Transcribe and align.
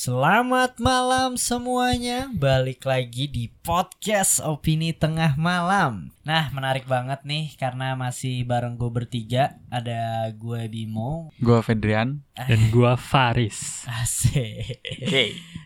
Selamat 0.00 0.80
malam 0.80 1.36
semuanya, 1.36 2.32
balik 2.32 2.88
lagi 2.88 3.28
di 3.28 3.52
podcast 3.52 4.40
Opini 4.40 4.96
Tengah 4.96 5.36
Malam. 5.36 6.08
Nah, 6.24 6.48
menarik 6.56 6.88
banget 6.88 7.20
nih 7.28 7.52
karena 7.60 7.92
masih 7.92 8.48
bareng 8.48 8.80
gue 8.80 8.88
bertiga, 8.88 9.60
ada 9.68 10.24
gue 10.32 10.72
Bimo, 10.72 11.28
Gua 11.36 11.60
Fedrian. 11.60 12.24
dan 12.32 12.72
gua 12.72 12.96
Faris. 12.96 13.84
Asik. 13.92 14.80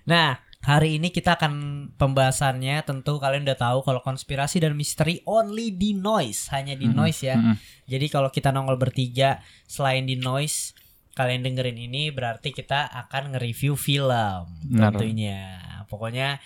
Nah, 0.03 0.43
hari 0.67 0.99
ini 0.99 1.15
kita 1.15 1.39
akan 1.39 1.87
pembahasannya 1.95 2.83
tentu 2.83 3.23
kalian 3.23 3.47
udah 3.47 3.55
tahu 3.71 3.87
kalau 3.87 4.03
konspirasi 4.03 4.59
dan 4.59 4.75
misteri 4.75 5.23
only 5.31 5.71
di 5.71 5.95
noise, 5.95 6.51
hanya 6.51 6.75
di 6.75 6.91
Mm-mm, 6.91 6.99
noise 7.07 7.23
ya. 7.23 7.39
mm-mm. 7.39 7.55
Jadi 7.87 8.11
kalau 8.11 8.35
kita 8.35 8.51
nongol 8.51 8.83
bertiga 8.83 9.47
selain 9.71 10.03
di 10.11 10.19
noise, 10.19 10.75
kalian 11.15 11.47
dengerin 11.47 11.79
ini 11.79 12.11
berarti 12.11 12.51
kita 12.51 12.91
akan 12.91 13.35
nge-review 13.35 13.79
film 13.79 14.51
Benar. 14.67 14.93
tentunya. 14.95 15.63
Pokoknya 15.87 16.43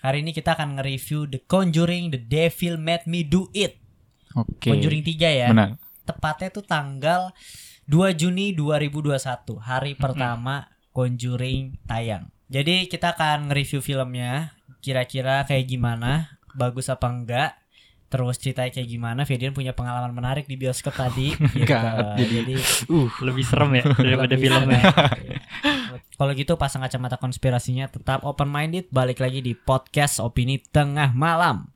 hari 0.00 0.24
ini 0.24 0.32
kita 0.32 0.56
akan 0.56 0.80
nge-review 0.80 1.28
The 1.28 1.40
Conjuring 1.44 2.12
The 2.16 2.20
Devil 2.24 2.80
Made 2.80 3.06
Me 3.06 3.20
Do 3.28 3.52
It. 3.52 3.76
Oke. 4.32 4.72
Conjuring 4.72 5.04
3 5.04 5.40
ya. 5.44 5.48
Benar. 5.52 5.76
Tepatnya 6.08 6.48
tuh 6.48 6.64
tanggal 6.64 7.32
2 7.86 8.18
Juni 8.18 8.56
2021, 8.56 9.20
hari 9.62 9.92
pertama 9.94 10.66
Conjuring 10.96 11.76
tayang. 11.84 12.32
Jadi 12.48 12.88
kita 12.88 13.12
akan 13.12 13.52
nge-review 13.52 13.84
filmnya, 13.84 14.56
kira-kira 14.80 15.44
kayak 15.44 15.66
gimana, 15.66 16.40
bagus 16.56 16.88
apa 16.88 17.10
enggak, 17.10 17.50
terus 18.06 18.36
ceritanya 18.36 18.70
kayak 18.70 18.88
gimana. 18.88 19.20
Fedian 19.22 19.50
punya 19.50 19.70
pengalaman 19.70 20.10
menarik 20.10 20.44
di 20.44 20.54
bioskop 20.54 20.92
tadi. 20.92 21.34
gitu. 21.54 21.62
Enggak, 21.62 22.16
jadi- 22.16 22.34
Jadi 22.36 22.54
Uh, 22.86 23.08
lebih 23.22 23.42
serem 23.42 23.70
ya 23.74 23.84
daripada 23.90 24.34
filmnya. 24.34 24.80
serem. 24.80 25.10
Kalau 26.18 26.32
gitu 26.32 26.56
pasang 26.56 26.80
kacamata 26.80 27.20
konspirasinya 27.20 27.86
tetap 27.86 28.24
open 28.24 28.48
minded. 28.48 28.88
Balik 28.88 29.20
lagi 29.20 29.44
di 29.44 29.52
podcast 29.52 30.16
opini 30.18 30.56
tengah 30.58 31.12
malam. 31.12 31.68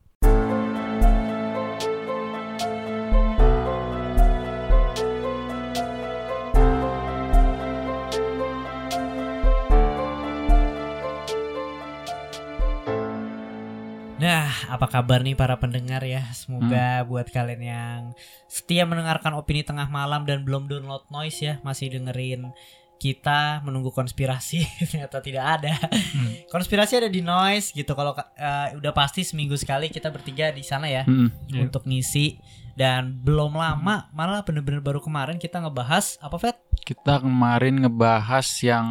Apa 14.68 14.90
kabar 14.90 15.22
nih 15.22 15.32
para 15.32 15.56
pendengar 15.56 16.02
ya? 16.02 16.26
Semoga 16.34 17.06
buat 17.06 17.24
kalian 17.26 17.62
yang 17.62 18.00
setia 18.44 18.84
mendengarkan 18.84 19.32
opini 19.32 19.62
tengah 19.62 19.86
malam 19.86 20.26
dan 20.26 20.42
belum 20.42 20.66
download 20.66 21.06
noise 21.08 21.40
ya, 21.40 21.54
masih 21.62 21.88
dengerin 21.88 22.50
kita 23.00 23.64
menunggu 23.64 23.88
konspirasi 23.88 24.60
ternyata 24.92 25.24
tidak 25.24 25.44
ada. 25.56 25.72
Konspirasi 26.52 27.00
ada 27.00 27.08
di 27.08 27.24
noise 27.24 27.72
gitu. 27.72 27.96
Kalau 27.96 28.12
eh, 28.12 28.76
udah 28.76 28.92
pasti 28.92 29.24
seminggu 29.24 29.56
sekali 29.56 29.88
kita 29.88 30.12
bertiga 30.12 30.52
di 30.52 30.60
sana 30.60 30.84
ya 30.84 31.08
Mm-mm. 31.08 31.32
Iya. 31.48 31.64
untuk 31.64 31.88
ngisi 31.88 32.36
dan 32.76 33.16
belum 33.20 33.56
lama 33.56 34.08
malah 34.12 34.44
bener-bener 34.44 34.80
baru 34.80 35.00
kemarin 35.00 35.40
kita 35.40 35.64
ngebahas 35.64 36.20
apa 36.20 36.36
Fed? 36.36 36.56
Kita 36.84 37.24
kemarin 37.24 37.88
ngebahas 37.88 38.46
yang 38.60 38.86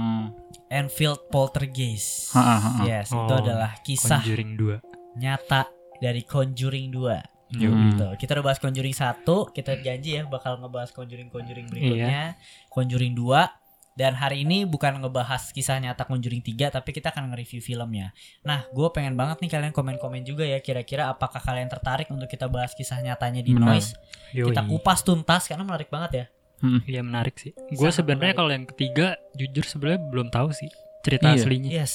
Enfield 0.70 1.30
Poltergeist. 1.34 2.34
Ha, 2.34 2.42
ha, 2.42 2.58
ha. 2.58 2.72
Yes, 2.86 3.10
itu 3.10 3.18
Oh, 3.18 3.42
adalah 3.42 3.78
kisah 3.82 4.22
Conjuring 4.22 4.54
2. 4.58 4.99
Nyata 5.16 5.66
dari 5.98 6.22
Conjuring 6.22 6.92
2. 6.92 7.40
Yuk. 7.50 7.74
gitu. 7.74 8.06
Kita 8.22 8.38
udah 8.38 8.46
bahas 8.46 8.62
Conjuring 8.62 8.94
1, 8.94 9.26
kita 9.50 9.82
janji 9.82 10.14
ya 10.14 10.30
bakal 10.30 10.62
ngebahas 10.62 10.94
Conjuring-Conjuring 10.94 11.66
berikutnya. 11.66 12.38
Conjuring 12.70 13.18
2 13.18 13.50
dan 13.98 14.14
hari 14.16 14.46
ini 14.46 14.64
bukan 14.64 15.02
ngebahas 15.02 15.50
kisah 15.50 15.76
nyata 15.76 16.06
Conjuring 16.06 16.40
3 16.40 16.70
tapi 16.70 16.94
kita 16.94 17.10
akan 17.10 17.34
nge-review 17.34 17.60
filmnya. 17.60 18.14
Nah, 18.46 18.64
gue 18.70 18.88
pengen 18.94 19.18
banget 19.18 19.42
nih 19.42 19.50
kalian 19.50 19.74
komen-komen 19.74 20.22
juga 20.24 20.46
ya 20.46 20.62
kira-kira 20.62 21.10
apakah 21.10 21.42
kalian 21.42 21.68
tertarik 21.68 22.06
untuk 22.08 22.30
kita 22.30 22.46
bahas 22.46 22.72
kisah 22.72 23.02
nyatanya 23.02 23.42
di 23.42 23.58
Benar. 23.58 23.76
Noise. 23.76 23.98
Yoi. 24.32 24.54
Kita 24.54 24.62
kupas 24.64 25.02
tuntas 25.02 25.50
karena 25.50 25.66
menarik 25.66 25.90
banget 25.90 26.12
ya. 26.14 26.26
Mm-mm. 26.62 26.86
Iya 26.86 27.02
menarik 27.02 27.34
sih. 27.34 27.52
Gue 27.74 27.90
sebenarnya 27.90 28.38
kalau 28.38 28.54
yang 28.54 28.70
ketiga 28.70 29.18
jujur 29.34 29.66
sebenarnya 29.66 30.06
belum 30.06 30.30
tahu 30.30 30.54
sih 30.54 30.70
cerita 31.02 31.34
Iya. 31.34 31.42
aslinya. 31.42 31.70
Yes. 31.74 31.94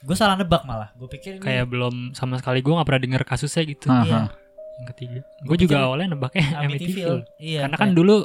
Gue 0.00 0.12
salah 0.12 0.34
nebak 0.34 0.62
malah. 0.62 0.92
Gue 0.92 1.06
pikir 1.06 1.36
ini 1.36 1.40
Kayak 1.40 1.66
belum 1.66 2.12
sama 2.12 2.36
sekali 2.36 2.58
gue 2.58 2.68
nggak 2.68 2.84
pernah 2.84 3.02
denger 3.02 3.22
kasusnya 3.24 3.62
gitu. 3.64 3.86
Ha, 3.86 3.96
Iya. 4.02 4.12
ha. 4.12 4.22
Yang 4.76 4.86
ketiga. 4.90 5.18
Gua 5.38 5.46
Gue 5.46 5.56
juga 5.58 5.76
awalnya 5.82 6.08
nebaknya 6.12 6.44
Amityville. 6.58 7.20
Iya. 7.38 7.60
Karena 7.64 7.76
kan 7.76 7.90
dulu 7.92 8.16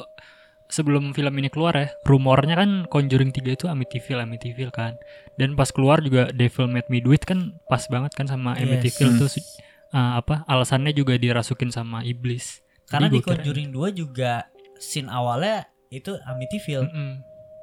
sebelum 0.66 1.12
film 1.12 1.32
ini 1.34 1.48
keluar 1.48 1.72
ya, 1.74 1.88
rumornya 2.02 2.56
kan 2.56 2.70
Conjuring 2.86 3.28
3 3.30 3.52
itu 3.52 3.66
Amityville, 3.66 4.20
Amityville 4.20 4.68
kan. 4.70 4.96
Dan 5.34 5.52
pas 5.52 5.68
keluar 5.68 6.00
juga 6.00 6.28
Devil 6.30 6.66
Made 6.66 6.88
Me 6.88 6.98
Do 6.98 7.10
It 7.10 7.22
kan 7.22 7.38
pas 7.66 7.84
banget 7.86 8.12
kan 8.12 8.24
sama 8.26 8.52
Yes. 8.54 8.62
Amityville 8.62 9.12
Hmm. 9.12 9.20
tuh 9.20 9.28
su- 9.30 9.48
uh, 9.90 10.16
apa 10.18 10.44
alasannya 10.46 10.92
juga 10.92 11.14
dirasukin 11.14 11.68
sama 11.68 12.02
iblis. 12.02 12.60
karena 12.84 13.08
Jadi 13.08 13.14
di 13.14 13.20
kira- 13.20 13.30
Conjuring 13.32 13.68
2 13.70 13.88
juga 13.90 14.32
scene 14.76 15.08
awalnya 15.08 15.64
itu 15.88 16.12
Amityville. 16.18 16.84
Mm-mm. 16.84 17.10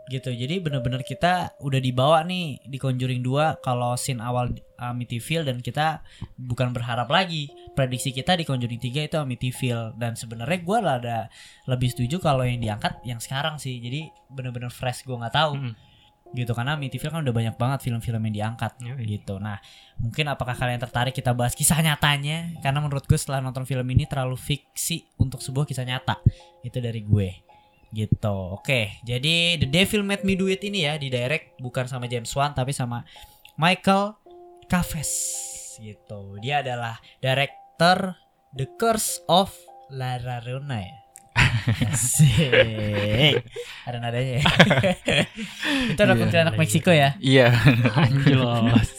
Gitu. 0.09 0.33
Jadi 0.33 0.57
bener-bener 0.59 1.05
kita 1.05 1.53
udah 1.61 1.77
dibawa 1.77 2.25
nih 2.25 2.65
di 2.65 2.81
Conjuring 2.81 3.21
2 3.21 3.61
kalau 3.61 3.93
scene 3.93 4.19
awal 4.19 4.49
Amityville 4.79 5.45
dan 5.45 5.61
kita 5.61 6.01
bukan 6.35 6.73
berharap 6.73 7.07
lagi. 7.07 7.53
Prediksi 7.77 8.09
kita 8.09 8.33
di 8.33 8.43
Conjuring 8.43 8.81
3 8.81 9.07
itu 9.07 9.17
Amityville. 9.21 9.93
Dan 9.95 10.17
sebenarnya 10.17 10.59
gue 10.65 10.79
lah 10.81 10.95
ada 10.97 11.17
lebih 11.69 11.93
setuju 11.93 12.17
kalau 12.17 12.41
yang 12.41 12.59
diangkat 12.59 12.97
yang 13.05 13.21
sekarang 13.21 13.61
sih. 13.61 13.77
Jadi 13.77 14.09
bener-bener 14.33 14.73
fresh 14.73 15.05
gue 15.05 15.15
nggak 15.15 15.35
tahu. 15.37 15.55
Mm-mm. 15.55 15.75
gitu 16.29 16.53
karena 16.53 16.77
Amityville 16.77 17.09
kan 17.09 17.25
udah 17.25 17.33
banyak 17.33 17.55
banget 17.57 17.89
film-film 17.89 18.21
yang 18.29 18.35
diangkat 18.37 18.77
Yoi. 18.85 19.01
gitu. 19.17 19.41
Nah 19.41 19.57
mungkin 19.97 20.29
apakah 20.29 20.53
kalian 20.53 20.77
tertarik 20.77 21.09
kita 21.09 21.33
bahas 21.33 21.57
kisah 21.57 21.81
nyatanya? 21.81 22.53
Karena 22.61 22.85
menurut 22.85 23.09
gue 23.09 23.17
setelah 23.17 23.41
nonton 23.41 23.65
film 23.65 23.85
ini 23.89 24.05
terlalu 24.05 24.37
fiksi 24.37 25.09
untuk 25.17 25.41
sebuah 25.41 25.65
kisah 25.65 25.89
nyata. 25.89 26.21
Itu 26.61 26.77
dari 26.85 27.01
gue 27.01 27.48
gitu. 27.95 28.35
Oke 28.55 29.01
jadi 29.07 29.57
The 29.57 29.67
Devil 29.67 30.05
Made 30.05 30.25
Me 30.27 30.35
Do 30.35 30.51
It 30.51 30.61
ini 30.61 30.85
ya 30.85 30.99
di 30.99 31.07
direct 31.07 31.57
bukan 31.63 31.87
sama 31.87 32.05
James 32.05 32.29
Wan 32.35 32.53
tapi 32.53 32.75
sama 32.75 33.07
Michael 33.55 34.15
Caves 34.69 35.11
gitu. 35.79 36.37
Dia 36.43 36.61
adalah 36.61 36.99
director 37.23 38.13
The 38.53 38.67
Curse 38.77 39.25
of 39.31 39.49
La 39.89 40.21
Llorona 40.21 40.83
ya 40.83 40.98
Asik. 41.89 43.41
Ada 43.85 43.97
nadanya 43.97 44.39
ya. 44.39 44.43
Itu 45.93 46.01
anak 46.01 46.15
Iya, 46.15 46.21
kuntilanak 46.23 46.53
iya. 46.53 46.59
Meksiko 46.61 46.91
ya. 46.91 47.09
Iya. 47.19 47.47
Anjlos. 47.95 48.89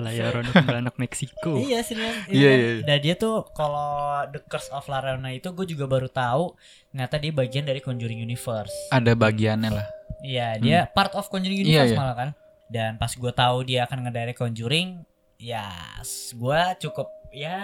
Layaran 0.00 0.46
anak 0.80 0.96
Meksiko. 0.96 1.60
Iya 1.60 1.84
serius. 1.84 2.16
Iya, 2.26 2.48
kan. 2.50 2.58
iya, 2.58 2.68
iya. 2.78 2.82
Dan 2.86 2.98
dia 3.00 3.14
tuh 3.14 3.44
kalau 3.52 4.24
The 4.30 4.40
Curse 4.44 4.70
of 4.72 4.88
La 4.88 5.00
Llorona 5.00 5.30
itu 5.30 5.48
gue 5.50 5.66
juga 5.68 5.84
baru 5.84 6.08
tahu 6.08 6.56
ternyata 6.90 7.16
dia 7.16 7.32
bagian 7.32 7.64
dari 7.64 7.80
Conjuring 7.80 8.20
Universe. 8.20 8.72
Ada 8.88 9.12
bagiannya 9.12 9.70
lah. 9.70 9.86
Iya, 10.20 10.60
dia 10.60 10.78
part 10.88 11.12
of 11.14 11.28
Conjuring 11.28 11.60
Iya, 11.60 11.84
Universe 11.84 11.92
iya. 11.92 11.98
malah 12.00 12.16
kan. 12.16 12.30
Dan 12.70 12.90
pas 12.96 13.10
gue 13.10 13.32
tahu 13.34 13.56
dia 13.66 13.84
akan 13.84 14.06
ngedirect 14.06 14.38
Conjuring, 14.38 15.02
ya 15.36 15.66
gue 16.30 16.60
cukup 16.78 17.08
ya 17.30 17.58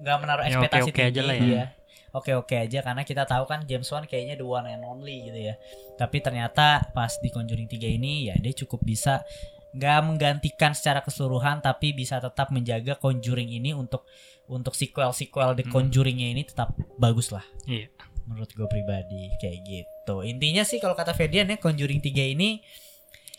nggak 0.00 0.16
menaruh 0.20 0.44
Ya, 0.44 0.50
ekspektasi 0.56 0.88
oke-oke 0.88 1.02
aja 1.02 1.12
tinggi, 1.12 1.28
lah 1.28 1.36
ya. 1.36 1.64
Oke-oke 2.12 2.54
aja 2.54 2.84
karena 2.84 3.02
kita 3.02 3.24
tahu 3.24 3.48
kan 3.48 3.64
James 3.64 3.88
Wan 3.88 4.04
kayaknya 4.04 4.36
the 4.36 4.44
one 4.44 4.68
and 4.68 4.84
only 4.84 5.24
gitu 5.24 5.48
ya. 5.48 5.54
Tapi 5.96 6.20
ternyata 6.20 6.92
pas 6.92 7.16
di 7.18 7.28
Conjuring 7.28 7.66
3 7.66 7.88
ini 7.88 8.28
ya 8.28 8.36
dia 8.36 8.52
cukup 8.52 8.84
bisa 8.84 9.24
nggak 9.72 9.98
menggantikan 10.04 10.76
secara 10.76 11.00
keseluruhan 11.00 11.64
tapi 11.64 11.96
bisa 11.96 12.20
tetap 12.20 12.52
menjaga 12.52 13.00
Conjuring 13.00 13.48
ini 13.48 13.72
untuk 13.72 14.04
untuk 14.44 14.76
sequel-sequel 14.76 15.56
The 15.56 15.64
Hmm. 15.64 15.72
Conjuring-nya 15.72 16.28
ini 16.28 16.44
tetap 16.44 16.76
bagus 17.00 17.32
lah 17.32 17.40
Iya. 17.64 17.88
menurut 18.28 18.52
gue 18.52 18.68
pribadi 18.68 19.32
kayak 19.40 19.58
gitu 19.64 20.20
intinya 20.22 20.62
sih 20.62 20.76
kalau 20.76 20.92
kata 20.92 21.16
Ferdian 21.16 21.48
ya 21.48 21.56
Conjuring 21.56 21.98
3 21.98 22.36
ini 22.36 22.60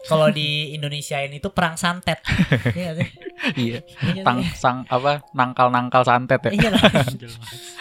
kalau 0.03 0.27
di 0.29 0.71
Indonesia 0.71 1.15
ini 1.17 1.37
tuh 1.37 1.49
perang 1.49 1.73
santet 1.73 2.19
iya? 2.75 2.91
Iya. 3.55 3.79
Iya 4.03 4.21
Tang 4.21 4.39
sang 4.53 4.77
apa 4.87 5.23
nangkal-nangkal 5.31 6.03
santet 6.03 6.43
ya. 6.43 6.51
iya 6.51 6.69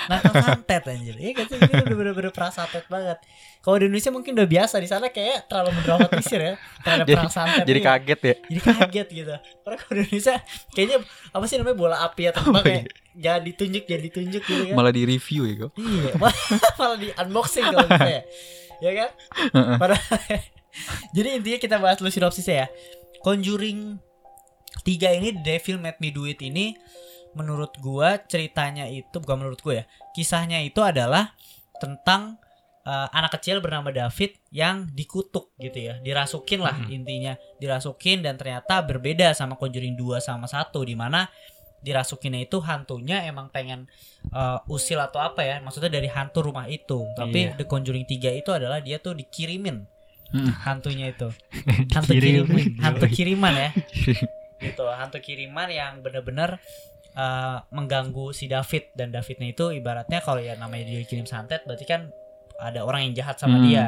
nangkal 0.06 0.34
santet 0.34 0.82
anjir 0.84 1.16
iya 1.16 1.32
kan 1.32 1.46
sih 1.46 1.58
ini 1.58 1.82
udah 1.82 1.96
bener-bener 1.96 2.30
perang 2.30 2.50
santet 2.50 2.86
banget 2.86 3.18
kalau 3.58 3.76
di 3.76 3.86
Indonesia 3.86 4.10
mungkin 4.10 4.32
udah 4.34 4.48
biasa 4.48 4.76
di 4.78 4.86
sana 4.86 5.06
kayak 5.08 5.46
terlalu 5.46 5.70
mendramatisir 5.74 6.40
ya 6.40 6.54
terhadap 6.80 7.06
Jadi- 7.06 7.16
perang 7.16 7.32
santet 7.32 7.64
Jadi 7.64 7.78
iya. 7.78 7.88
kaget 7.88 8.20
ya. 8.22 8.34
jadi 8.48 8.60
kaget 8.62 9.08
gitu 9.12 9.34
karena 9.62 9.76
kalau 9.76 9.92
di 9.92 10.00
Indonesia 10.04 10.34
kayaknya 10.72 10.96
apa 11.30 11.44
sih 11.44 11.56
namanya 11.58 11.76
bola 11.76 11.96
api 12.02 12.22
ya 12.22 12.30
terbang 12.32 12.50
Oh, 12.52 12.62
kayak 12.62 12.84
jangan 13.12 13.42
ditunjuk 13.42 13.82
jangan 13.84 14.02
ditunjuk 14.04 14.42
gitu 14.42 14.62
kan 14.64 14.74
Malah 14.74 14.92
di 14.92 15.02
review 15.04 15.42
ya 15.44 15.54
kok. 15.58 15.70
Iya, 15.74 16.10
malah 16.78 16.96
di 16.96 17.08
unboxing 17.12 17.64
kalau 17.66 17.86
bisa 17.86 18.08
ya. 18.08 18.22
Ya 18.78 18.90
kan? 18.94 19.10
Padahal 19.76 20.00
Jadi 21.16 21.28
intinya 21.36 21.58
kita 21.58 21.76
bahas 21.76 21.96
dulu 21.96 22.08
sinopsisnya 22.08 22.56
ya. 22.56 22.68
Conjuring 23.20 23.96
3 24.82 25.18
ini 25.20 25.28
The 25.36 25.42
Devil 25.44 25.78
Made 25.78 25.98
Me 25.98 26.10
Do 26.10 26.24
It 26.24 26.40
ini 26.40 26.74
menurut 27.32 27.76
gua 27.78 28.20
ceritanya 28.20 28.84
itu 28.86 29.16
bukan 29.16 29.40
menurut 29.40 29.60
gua 29.60 29.80
ya. 29.80 29.84
Kisahnya 30.12 30.60
itu 30.60 30.80
adalah 30.80 31.32
tentang 31.76 32.36
eh, 32.82 33.08
anak 33.14 33.38
kecil 33.38 33.62
bernama 33.62 33.94
David 33.94 34.42
yang 34.50 34.90
dikutuk 34.90 35.54
gitu 35.54 35.78
ya 35.78 36.02
dirasukin 36.02 36.58
lah 36.58 36.74
Mhm. 36.82 36.90
intinya 36.90 37.32
dirasukin 37.56 38.26
dan 38.26 38.34
ternyata 38.34 38.82
berbeda 38.82 39.30
sama 39.32 39.54
Conjuring 39.54 39.94
2 39.94 40.18
sama 40.18 40.50
1 40.50 40.82
di 40.82 40.98
mana 40.98 41.30
dirasukinnya 41.78 42.42
itu 42.42 42.58
hantunya 42.58 43.22
emang 43.22 43.50
pengen 43.50 43.86
eh, 44.28 44.58
usil 44.66 44.98
atau 44.98 45.22
apa 45.22 45.42
ya 45.42 45.58
maksudnya 45.58 45.94
dari 45.94 46.10
hantu 46.10 46.42
rumah 46.42 46.66
itu 46.66 47.06
tapi 47.14 47.50
Iya. 47.50 47.54
The 47.54 47.66
Conjuring 47.66 48.02
3 48.02 48.34
itu 48.34 48.50
adalah 48.50 48.78
dia 48.78 48.98
tuh 48.98 49.14
dikirimin 49.14 49.86
Mm. 50.32 50.52
hantunya 50.64 51.06
itu. 51.08 51.28
Hantu 51.94 52.12
kiriman. 52.12 52.64
hantu 52.80 53.06
kiriman 53.06 53.52
ya. 53.52 53.70
Gitu 54.62 54.84
hantu 54.86 55.18
kiriman 55.18 55.66
yang 55.66 56.00
bener-bener 56.00 56.56
uh, 57.12 57.60
mengganggu 57.68 58.30
si 58.30 58.46
David. 58.46 58.94
Dan 58.94 59.10
Davidnya 59.10 59.50
itu 59.50 59.70
ibaratnya 59.70 60.18
kalau 60.18 60.38
ya 60.38 60.54
namanya 60.54 60.86
dia 60.86 61.02
kirim 61.02 61.24
santet 61.24 61.62
berarti 61.62 61.82
kan 61.82 62.08
ada 62.56 62.80
orang 62.80 63.04
yang 63.04 63.14
jahat 63.14 63.36
sama 63.36 63.56
Hmm. 63.56 63.66
dia. 63.66 63.86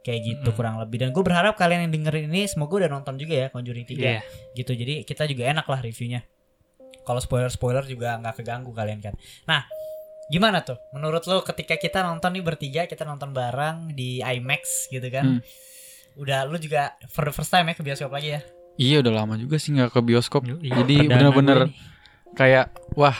Kayak 0.00 0.20
gitu 0.24 0.48
Hmm. 0.48 0.56
kurang 0.56 0.76
lebih. 0.78 0.98
Dan 0.98 1.10
gue 1.10 1.20
berharap 1.20 1.54
kalian 1.54 1.86
yang 1.86 1.92
dengerin 1.92 2.26
ini 2.26 2.46
semoga 2.46 2.80
udah 2.80 2.90
nonton 2.90 3.14
juga 3.16 3.34
ya 3.36 3.46
Conjuring 3.48 3.84
3 3.84 3.98
Iya. 3.98 4.20
gitu 4.54 4.72
jadi 4.72 5.02
kita 5.02 5.26
juga 5.26 5.46
enak 5.46 5.62
lah 5.62 5.78
reviewnya. 5.78 6.22
Kalau 7.02 7.18
spoiler 7.18 7.50
spoiler 7.50 7.82
juga 7.82 8.14
nggak 8.16 8.38
keganggu 8.38 8.70
kalian 8.70 8.98
kan. 8.98 9.14
Nah 9.44 9.66
gimana 10.26 10.62
tuh? 10.62 10.78
Menurut 10.90 11.26
lo 11.26 11.42
ketika 11.42 11.74
kita 11.74 12.00
nonton 12.00 12.30
nih 12.32 12.40
bertiga 12.40 12.86
kita 12.86 13.02
nonton 13.02 13.30
bareng 13.30 13.90
di 13.90 14.18
IMAX 14.18 14.86
gitu 14.88 15.06
kan? 15.06 15.38
Hmm. 15.38 15.40
Udah 16.18 16.44
lu 16.48 16.56
juga 16.60 16.94
for 17.10 17.28
the 17.28 17.34
first 17.34 17.48
time 17.48 17.68
ya 17.68 17.74
ke 17.76 17.82
bioskop 17.84 18.12
lagi 18.12 18.38
ya 18.38 18.42
Iya 18.80 19.04
udah 19.04 19.12
lama 19.12 19.36
juga 19.36 19.60
sih 19.60 19.76
nggak 19.76 19.92
ke 19.92 20.00
bioskop. 20.00 20.48
Jadi 20.48 21.04
bener-bener 21.04 21.68
gue 21.68 21.76
kayak 22.32 22.72
wah 22.96 23.12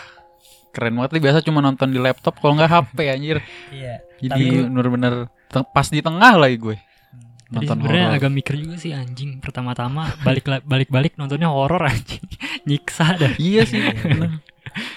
keren 0.72 0.96
banget 0.96 1.20
nih 1.20 1.22
biasa 1.28 1.44
cuma 1.44 1.60
nonton 1.60 1.92
di 1.92 2.00
laptop 2.00 2.40
kalau 2.40 2.56
nggak 2.56 2.72
HP 2.72 2.96
anjir. 3.12 3.38
iya 3.68 4.00
Jadi 4.16 4.64
bener-bener 4.64 5.28
pas 5.52 5.84
di 5.92 6.00
tengah 6.00 6.40
lagi 6.40 6.56
gue 6.56 6.76
Jadi 6.80 7.52
nonton 7.52 7.76
sebenarnya 7.84 8.16
agak 8.16 8.32
mikir 8.32 8.54
juga 8.56 8.80
sih 8.80 8.96
anjing. 8.96 9.44
Pertama-tama 9.44 10.08
balik 10.24 10.48
balik 10.64 10.88
balik 10.88 11.12
nontonnya 11.20 11.52
horor 11.52 11.84
anjing. 11.84 12.24
Nyiksa 12.68 13.20
dah. 13.20 13.36
Iya 13.36 13.68
sih. 13.68 13.84
bener. 14.08 14.40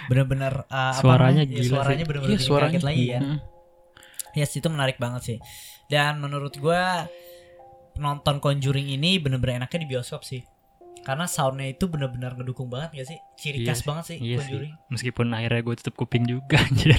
bener-bener 0.08 0.64
uh, 0.72 0.96
apa 0.96 1.04
Suaranya 1.04 1.44
namanya? 1.44 1.52
Ya, 1.52 1.60
gila 1.60 1.68
suaranya 1.68 2.00
sih. 2.00 2.08
bener-bener 2.08 2.32
Iya 2.32 2.40
suaranya 2.40 2.80
kaget 2.80 2.88
lagi 2.88 3.04
ya 3.12 3.20
yes 4.36 4.52
itu 4.60 4.68
menarik 4.68 5.00
banget 5.00 5.22
sih 5.24 5.38
dan 5.88 6.20
menurut 6.20 6.54
gua 6.60 7.08
nonton 7.98 8.44
Conjuring 8.44 8.92
ini 8.92 9.18
bener-bener 9.20 9.64
enaknya 9.64 9.80
di 9.84 9.90
bioskop 9.90 10.24
sih 10.24 10.44
karena 11.06 11.30
soundnya 11.30 11.70
itu 11.70 11.86
bener-bener 11.86 12.34
ngedukung 12.34 12.66
banget 12.66 12.98
gak 12.98 13.08
sih 13.14 13.20
ciri 13.38 13.62
Iya 13.62 13.68
khas 13.70 13.78
sih, 13.78 13.86
banget 13.86 14.04
sih 14.10 14.18
Iya 14.18 14.36
sih. 14.42 14.58
Conjuring 14.58 14.74
Meskipun 14.90 15.28
akhirnya 15.38 15.62
gue 15.62 15.76
tutup 15.78 15.96
kuping 16.02 16.26
juga 16.26 16.58
anjir. 16.66 16.98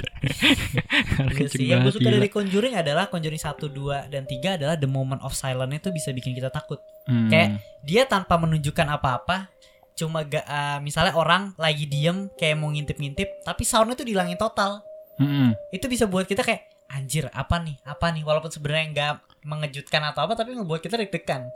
Iya 1.35 1.47
sih, 1.51 1.67
yang 1.67 1.83
gue 1.83 1.91
suka 1.91 2.07
gila. 2.07 2.23
dari 2.23 2.31
Conjuring 2.31 2.75
adalah 2.79 3.11
Conjuring 3.11 3.43
1, 3.43 3.59
2, 3.67 4.15
dan 4.15 4.23
3 4.23 4.63
adalah 4.63 4.79
the 4.79 4.87
moment 4.87 5.19
of 5.27 5.35
silence 5.35 5.75
itu 5.75 5.91
bisa 5.91 6.15
bikin 6.15 6.39
kita 6.39 6.55
takut. 6.55 6.79
Hmm. 7.11 7.27
Kayak 7.27 7.59
dia 7.83 8.07
tanpa 8.07 8.39
menunjukkan 8.39 8.87
apa-apa, 8.95 9.51
cuma 9.99 10.23
ga, 10.23 10.47
uh, 10.47 10.79
misalnya 10.79 11.19
orang 11.19 11.51
lagi 11.59 11.91
diem 11.91 12.31
kayak 12.39 12.55
mau 12.63 12.71
ngintip-ngintip, 12.71 13.43
tapi 13.43 13.67
soundnya 13.67 13.99
tuh 13.99 14.07
dihilangin 14.07 14.39
total. 14.39 14.87
Mm-mm. 15.17 15.57
Itu 15.73 15.89
bisa 15.89 16.05
buat 16.05 16.29
kita 16.29 16.45
kayak 16.45 16.76
anjir 16.89 17.27
apa 17.31 17.59
nih, 17.59 17.77
apa 17.83 18.07
nih, 18.09 18.23
walaupun 18.23 18.49
sebenarnya 18.49 18.87
nggak 18.91 19.13
mengejutkan 19.43 20.03
atau 20.05 20.25
apa, 20.25 20.35
tapi 20.35 20.55
ngebuat 20.55 20.81
kita 20.81 20.97
deg-degan. 20.97 21.47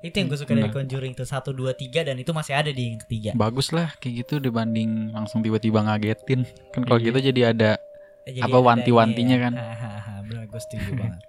Itu 0.00 0.12
yang 0.14 0.28
gue 0.28 0.36
suka 0.36 0.52
dari 0.52 0.68
Benar. 0.68 0.76
Conjuring 0.76 1.12
tuh 1.14 1.24
1, 1.24 1.40
2, 1.50 1.72
3 1.72 2.04
dan 2.04 2.16
itu 2.16 2.30
masih 2.30 2.52
ada 2.52 2.68
di 2.68 2.82
yang 2.86 3.00
ketiga. 3.00 3.32
Bagus 3.32 3.72
lah 3.72 3.88
kayak 3.96 4.24
gitu 4.24 4.36
dibanding 4.36 5.08
langsung 5.10 5.40
tiba-tiba 5.40 5.80
ngagetin. 5.80 6.44
Kan 6.70 6.84
kalau 6.84 7.00
Iya. 7.00 7.06
gitu 7.08 7.18
jadi 7.32 7.42
ada 7.50 7.70
Eh, 8.20 8.36
Apa 8.36 8.52
ada 8.52 8.66
wanti-wantinya 8.76 9.32
ya. 9.32 9.44
kan? 9.48 9.54
Gue 10.52 10.60
setuju 10.60 10.92
banget. 11.00 11.24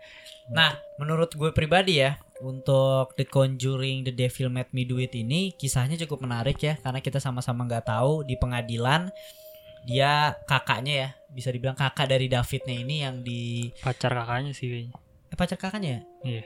Nah, 0.52 0.76
menurut 0.98 1.32
gue 1.32 1.56
pribadi 1.56 2.04
ya, 2.04 2.20
untuk 2.42 3.16
The 3.16 3.24
Conjuring 3.24 4.04
The 4.04 4.12
Devil 4.12 4.52
Made 4.52 4.76
Me 4.76 4.84
Do 4.84 5.00
It 5.00 5.16
ini 5.16 5.56
kisahnya 5.56 5.96
cukup 5.96 6.20
menarik 6.22 6.60
ya, 6.60 6.76
karena 6.76 7.00
kita 7.00 7.24
sama-sama 7.24 7.64
nggak 7.64 7.88
tahu 7.88 8.28
di 8.28 8.36
pengadilan 8.36 9.08
dia 9.81 10.12
kakaknya 10.45 10.94
ya, 10.94 11.10
bisa 11.30 11.50
dibilang 11.50 11.74
kakak 11.74 12.06
dari 12.06 12.28
Davidnya 12.28 12.75
ini 12.75 12.95
yang 13.01 13.22
di 13.22 13.72
pacar 13.80 14.13
kakaknya 14.13 14.51
sih 14.51 14.68
kayaknya. 14.68 14.94
eh, 15.28 15.38
pacar 15.38 15.57
kakaknya 15.57 15.89
ya? 15.89 16.01
Iya. 16.24 16.44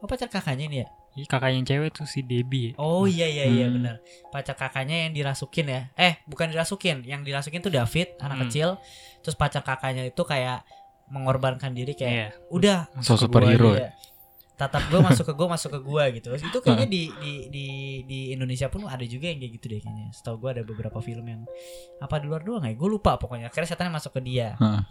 Oh 0.00 0.08
pacar 0.08 0.26
kakaknya 0.26 0.64
ini 0.66 0.78
ya? 0.82 0.88
Ih, 1.12 1.28
kakak 1.28 1.52
yang 1.52 1.62
cewek 1.62 1.92
tuh 1.92 2.08
si 2.08 2.24
Debbie. 2.24 2.72
ya. 2.72 2.80
Oh 2.80 3.04
iya 3.04 3.28
iya 3.28 3.44
iya 3.44 3.66
Hmm. 3.68 3.76
benar. 3.76 3.94
Pacar 4.32 4.56
kakaknya 4.56 5.04
yang 5.06 5.12
dirasukin 5.12 5.68
ya. 5.68 5.82
Eh, 5.94 6.16
bukan 6.24 6.48
dirasukin, 6.48 7.04
yang 7.04 7.20
dirasukin 7.20 7.60
tuh 7.60 7.68
David, 7.68 8.16
anak 8.18 8.36
Hmm. 8.40 8.44
kecil. 8.48 8.68
Terus 9.20 9.36
pacar 9.36 9.60
kakaknya 9.60 10.08
itu 10.08 10.22
kayak 10.24 10.64
mengorbankan 11.06 11.76
diri 11.76 11.92
kayak 11.92 12.12
Iya. 12.12 12.28
udah 12.48 12.78
So 13.04 13.14
masuk 13.14 13.14
ke 13.14 13.22
superhero 13.28 13.66
gua 13.68 13.76
aja. 13.76 13.88
Tatap 14.52 14.84
gue 14.92 15.00
masuk 15.00 15.24
ke 15.26 15.34
gue 15.34 15.48
masuk 15.48 15.70
ke 15.74 15.80
gue 15.80 16.04
gitu. 16.20 16.28
Itu 16.36 16.58
kayaknya 16.60 16.88
di, 16.88 17.02
di 17.18 17.32
di 17.50 17.66
di 18.06 18.20
Indonesia 18.36 18.68
pun 18.68 18.86
ada 18.86 19.02
juga 19.02 19.32
yang 19.32 19.40
kayak 19.42 19.52
gitu 19.58 19.66
deh 19.72 19.80
kayaknya. 19.82 20.06
Setahu 20.12 20.36
gue 20.38 20.50
ada 20.60 20.62
beberapa 20.62 20.98
film 21.02 21.24
yang 21.26 21.42
apa 21.98 22.20
di 22.20 22.26
luar 22.30 22.44
doang 22.44 22.62
ya? 22.62 22.74
Gue 22.76 22.88
lupa 22.92 23.16
pokoknya. 23.16 23.48
Akhirnya 23.50 23.68
setannya 23.72 23.92
masuk 23.96 24.12
ke 24.16 24.20
dia. 24.22 24.54
Heeh. 24.60 24.82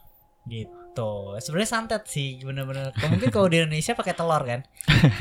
gitu. 0.41 1.37
Sebenarnya 1.37 1.69
santet 1.69 2.03
sih 2.09 2.41
bener-bener. 2.41 2.89
Mungkin 2.97 3.29
kalau 3.29 3.45
di 3.45 3.61
Indonesia 3.61 3.93
pakai 3.93 4.17
telur 4.17 4.41
kan? 4.41 4.65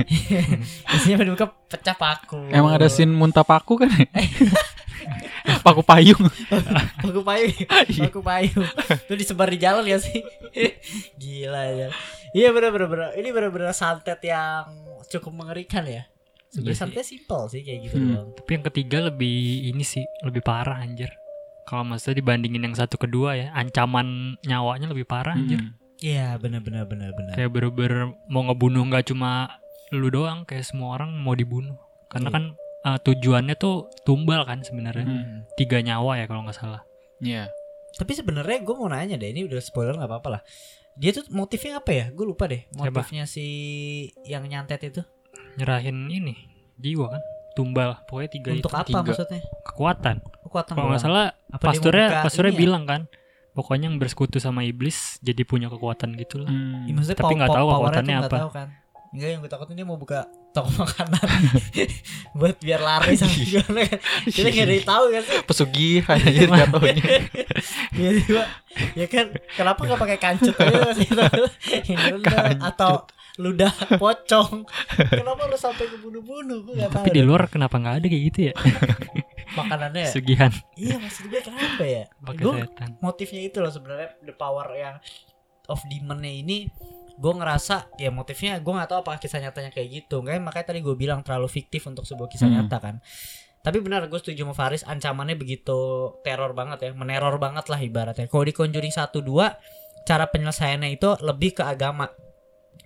Isinya 0.97 1.21
dibuka 1.21 1.53
pecah 1.69 1.93
paku. 1.93 2.49
Emang 2.49 2.73
ada 2.73 2.89
scene 2.89 3.13
muntah 3.13 3.45
paku 3.45 3.85
kan? 3.85 3.93
paku 5.61 5.83
payung. 5.83 6.25
paku 7.03 7.21
payung 7.21 7.55
paku 8.01 8.21
payung 8.21 8.67
itu 9.01 9.15
disebar 9.15 9.47
di 9.47 9.59
jalan 9.59 9.85
ya 9.85 9.97
sih 9.97 10.21
gila 11.17 11.65
ya 11.67 11.89
iya 12.31 12.49
bener 12.51 12.71
bener 12.71 12.87
bener 12.87 13.09
ini 13.15 13.29
bener 13.31 13.51
bener 13.51 13.71
santet 13.71 14.21
yang 14.23 14.67
cukup 15.07 15.33
mengerikan 15.35 15.85
ya 15.85 16.05
Iya 16.51 16.53
sebenarnya 16.53 16.73
sih. 16.73 16.83
santet 16.83 17.05
simple 17.07 17.43
sih 17.47 17.61
kayak 17.61 17.79
gitu 17.85 17.95
Hmm. 17.95 18.09
doang 18.11 18.29
Tapi 18.35 18.51
yang 18.53 18.65
ketiga 18.67 18.99
lebih 19.05 19.39
ini 19.67 19.83
sih 19.83 20.03
lebih 20.21 20.41
parah 20.41 20.79
anjir. 20.79 21.15
Kalau 21.63 21.87
maksudnya 21.87 22.19
dibandingin 22.19 22.59
yang 22.61 22.75
satu 22.75 22.99
kedua 22.99 23.39
ya, 23.39 23.49
ancaman 23.53 24.35
nyawanya 24.43 24.91
lebih 24.91 25.07
parah 25.07 25.33
anjir. 25.33 25.61
Mm. 25.61 25.71
iya 26.01 26.35
bener 26.35 26.59
bener 26.59 26.83
bener 26.83 27.13
bener 27.13 27.33
Kayak 27.33 27.51
bener-bener 27.53 28.03
mau 28.27 28.43
ngebunuh 28.43 28.83
nggak 28.85 29.07
cuma 29.07 29.63
lu 29.91 30.09
doang, 30.09 30.43
kayak 30.43 30.65
semua 30.65 30.99
orang 30.99 31.15
mau 31.15 31.33
dibunuh. 31.33 31.79
Karena 32.09 32.27
Iya. 32.27 32.35
kan 32.35 32.45
uh, 32.83 32.99
tujuannya 32.99 33.55
tuh 33.55 33.89
tumbal 34.03 34.45
kan 34.45 34.61
sebenarnya. 34.61 35.05
Hmm. 35.05 35.45
Tiga 35.55 35.81
nyawa 35.81 36.19
ya 36.19 36.25
kalau 36.25 36.45
nggak 36.45 36.57
salah. 36.57 36.83
Iya. 37.21 37.53
tapi 37.91 38.15
sebenarnya 38.15 38.63
gue 38.63 38.73
mau 38.73 38.89
nanya 38.89 39.19
deh 39.19 39.29
ini 39.29 39.45
udah 39.45 39.59
spoiler 39.61 39.93
nggak 39.93 40.09
apa-apa 40.09 40.39
lah 40.39 40.43
dia 40.95 41.11
tuh 41.11 41.27
motifnya 41.35 41.83
apa 41.83 41.91
ya 41.91 42.07
gue 42.09 42.23
lupa 42.23 42.47
deh 42.47 42.65
Siapa? 42.71 42.87
motifnya 42.87 43.27
si 43.27 43.45
yang 44.25 44.47
nyantet 44.47 44.81
itu 44.87 45.03
Nyerahin 45.59 46.07
ini 46.09 46.35
jiwa 46.79 47.11
kan, 47.11 47.23
tumbal. 47.53 47.99
Pokoknya 48.07 48.31
tiga 48.31 48.51
untuk 48.55 48.71
itu 48.71 48.79
apa 48.79 48.87
tiga. 48.87 49.03
maksudnya 49.03 49.41
kekuatan. 49.67 50.17
kekuatan 50.47 50.73
Kalau 50.73 50.89
nggak 50.89 51.03
salah 51.03 51.27
Apa 51.51 51.65
pasturnya 51.75 52.07
pasturnya 52.23 52.55
ya? 52.55 52.61
bilang 52.63 52.85
kan, 52.87 53.01
pokoknya 53.53 53.91
yang 53.91 53.99
bersekutu 53.99 54.39
sama 54.39 54.63
iblis 54.65 55.19
jadi 55.21 55.43
punya 55.43 55.67
kekuatan 55.69 56.15
gitu 56.17 56.41
lah. 56.41 56.49
Mm. 56.49 56.87
Ya, 56.89 56.93
maksudnya 56.95 57.19
Tapi 57.21 57.35
nggak 57.37 57.51
tahu 57.53 57.67
kekuatannya 57.69 58.17
apa. 58.17 58.37
tahu 58.39 58.51
kan. 58.55 58.69
Enggak 59.11 59.29
yang 59.29 59.41
gue 59.43 59.51
takutin 59.51 59.75
dia 59.77 59.85
mau 59.85 59.99
buka 59.99 60.25
toko 60.51 60.71
makanan 60.83 61.27
buat 62.39 62.59
biar 62.59 62.83
lari 62.83 63.15
sama 63.15 63.31
gimana 63.31 63.81
kan. 63.87 63.99
Kita 64.27 64.49
nggak 64.51 64.67
ada 64.67 64.77
tahu 64.83 65.05
kan. 65.11 65.23
Pesugihan 65.47 66.17
anjir 66.19 66.49
jatuhnya. 66.51 67.05
Tiba-tiba 67.95 68.43
ya 68.95 69.07
kan 69.07 69.27
kenapa 69.55 69.81
nggak 69.87 70.01
pakai 70.01 70.19
kancut 70.19 70.55
aja 70.59 70.79
Kancut. 71.87 72.59
atau 72.61 72.93
ludah 73.39 73.73
pocong. 73.97 74.67
Kenapa 75.09 75.47
lu 75.47 75.57
sampai 75.57 75.87
kebunuh-bunuh? 75.87 76.67
Gue 76.67 76.75
nggak 76.77 76.91
tahu. 76.93 77.03
Tapi 77.03 77.11
di 77.15 77.23
luar 77.23 77.47
kenapa 77.47 77.79
nggak 77.79 77.95
ada 78.03 78.07
kayak 78.07 78.25
gitu 78.31 78.39
ya? 78.51 78.55
makanannya. 79.51 80.07
ya? 80.07 80.11
Sugihan 80.11 80.53
Iya 80.75 80.97
maksud 81.03 81.27
gue 81.27 81.41
kenapa 81.43 81.83
ya? 81.83 82.05
pakai 82.23 82.43
Gue 82.43 82.55
setan. 82.63 82.91
motifnya 83.03 83.43
itu 83.43 83.59
loh 83.59 83.73
sebenarnya 83.75 84.15
the 84.23 84.31
power 84.31 84.67
yang 84.71 84.97
of 85.67 85.83
demonnya 85.87 86.31
ini 86.31 86.71
gue 87.21 87.33
ngerasa 87.37 87.93
ya 88.01 88.09
motifnya 88.09 88.57
gue 88.65 88.73
nggak 88.73 88.89
tahu 88.89 88.99
apakah 89.05 89.21
kisah 89.21 89.45
nyatanya 89.45 89.71
kayak 89.71 89.89
gitu. 89.93 90.25
Makanya 90.25 90.41
makanya 90.41 90.67
tadi 90.73 90.81
gue 90.81 90.97
bilang 90.97 91.21
terlalu 91.21 91.53
fiktif 91.53 91.85
untuk 91.85 92.09
sebuah 92.09 92.33
kisah 92.33 92.49
Hmm. 92.49 92.65
nyata 92.65 92.79
kan. 92.81 92.97
Tapi 93.61 93.77
benar 93.85 94.09
gue 94.09 94.17
setuju 94.17 94.49
sama 94.49 94.57
Faris 94.57 94.89
ancamannya 94.89 95.37
begitu 95.37 95.77
teror 96.25 96.57
banget 96.57 96.81
ya 96.81 96.91
meneror 96.97 97.37
banget 97.37 97.69
lah 97.69 97.77
ibaratnya. 97.77 98.25
Kalau 98.25 98.45
di 98.49 98.57
Conjuring 98.57 98.89
1 98.89 99.21
2 99.21 99.53
cara 100.09 100.25
penyelesaiannya 100.33 100.97
itu 100.97 101.13
lebih 101.21 101.61
ke 101.61 101.63
agama. 101.69 102.09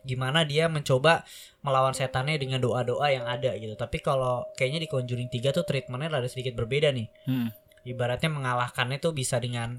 Gimana 0.03 0.43
dia 0.43 0.67
mencoba 0.67 1.23
melawan 1.63 1.95
setannya 1.95 2.35
dengan 2.37 2.59
doa-doa 2.59 3.07
yang 3.09 3.25
ada 3.25 3.55
gitu. 3.55 3.79
Tapi 3.79 4.03
kalau 4.03 4.51
kayaknya 4.59 4.83
di 4.83 4.89
Conjuring 4.91 5.31
3 5.31 5.55
tuh 5.55 5.63
treatmentnya 5.63 6.11
rada 6.19 6.27
sedikit 6.27 6.59
berbeda 6.59 6.91
nih. 6.91 7.07
Mm. 7.31 7.49
ibaratnya 7.85 8.33
mengalahkannya 8.33 8.97
tuh 8.97 9.13
bisa 9.13 9.37
dengan 9.37 9.77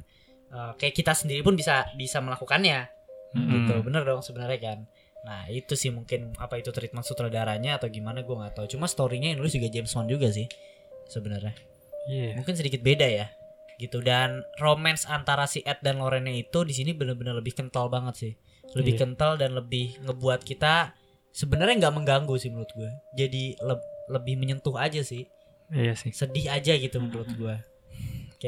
eh, 0.53 0.71
kayak 0.77 0.93
kita 0.93 1.17
sendiri 1.17 1.41
pun 1.41 1.57
bisa 1.57 1.89
bisa 1.97 2.21
melakukannya 2.21 2.94
Mm-mm. 3.35 3.51
gitu 3.61 3.73
bener 3.83 4.01
dong 4.01 4.23
sebenarnya 4.23 4.57
kan. 4.57 4.79
Nah 5.21 5.45
itu 5.47 5.75
sih 5.75 5.89
mungkin 5.89 6.31
apa 6.37 6.55
itu 6.55 6.69
treatment 6.69 7.03
sutradaranya 7.03 7.75
atau 7.75 7.89
gimana 7.89 8.21
gue 8.21 8.31
nggak 8.31 8.55
tahu. 8.55 8.65
Cuma 8.67 8.85
storynya 8.85 9.29
yang 9.29 9.43
nulis 9.43 9.51
juga 9.51 9.67
James 9.67 9.91
Wan 9.91 10.07
juga 10.07 10.31
sih 10.31 10.47
sebenarnya. 11.05 11.53
Iya. 12.05 12.37
mungkin 12.37 12.53
sedikit 12.53 12.79
beda 12.79 13.03
ya 13.03 13.27
gitu. 13.75 13.97
Dan 13.99 14.39
romance 14.55 15.03
antara 15.05 15.45
si 15.45 15.59
Ed 15.61 15.81
dan 15.81 15.97
Lorena 15.97 16.29
itu 16.29 16.61
di 16.61 16.71
sini 16.71 16.93
bener-bener 16.93 17.33
lebih 17.33 17.51
kental 17.51 17.89
banget 17.89 18.15
sih. 18.15 18.33
Lebih 18.71 18.93
Iya. 18.93 19.01
kental 19.01 19.31
dan 19.35 19.51
lebih 19.51 19.97
ngebuat 20.01 20.41
kita 20.41 20.93
sebenarnya 21.29 21.81
nggak 21.81 21.95
mengganggu 21.95 22.35
sih 22.37 22.47
menurut 22.47 22.71
gue 22.71 22.87
jadi 23.13 23.57
leb- 23.59 23.89
lebih 24.07 24.37
menyentuh 24.37 24.77
aja 24.77 25.01
sih. 25.01 25.25
Iya 25.67 25.97
sih. 25.97 26.13
sedih 26.13 26.45
aja 26.47 26.77
gitu 26.77 27.01
menurut 27.01 27.25
gue 27.33 27.55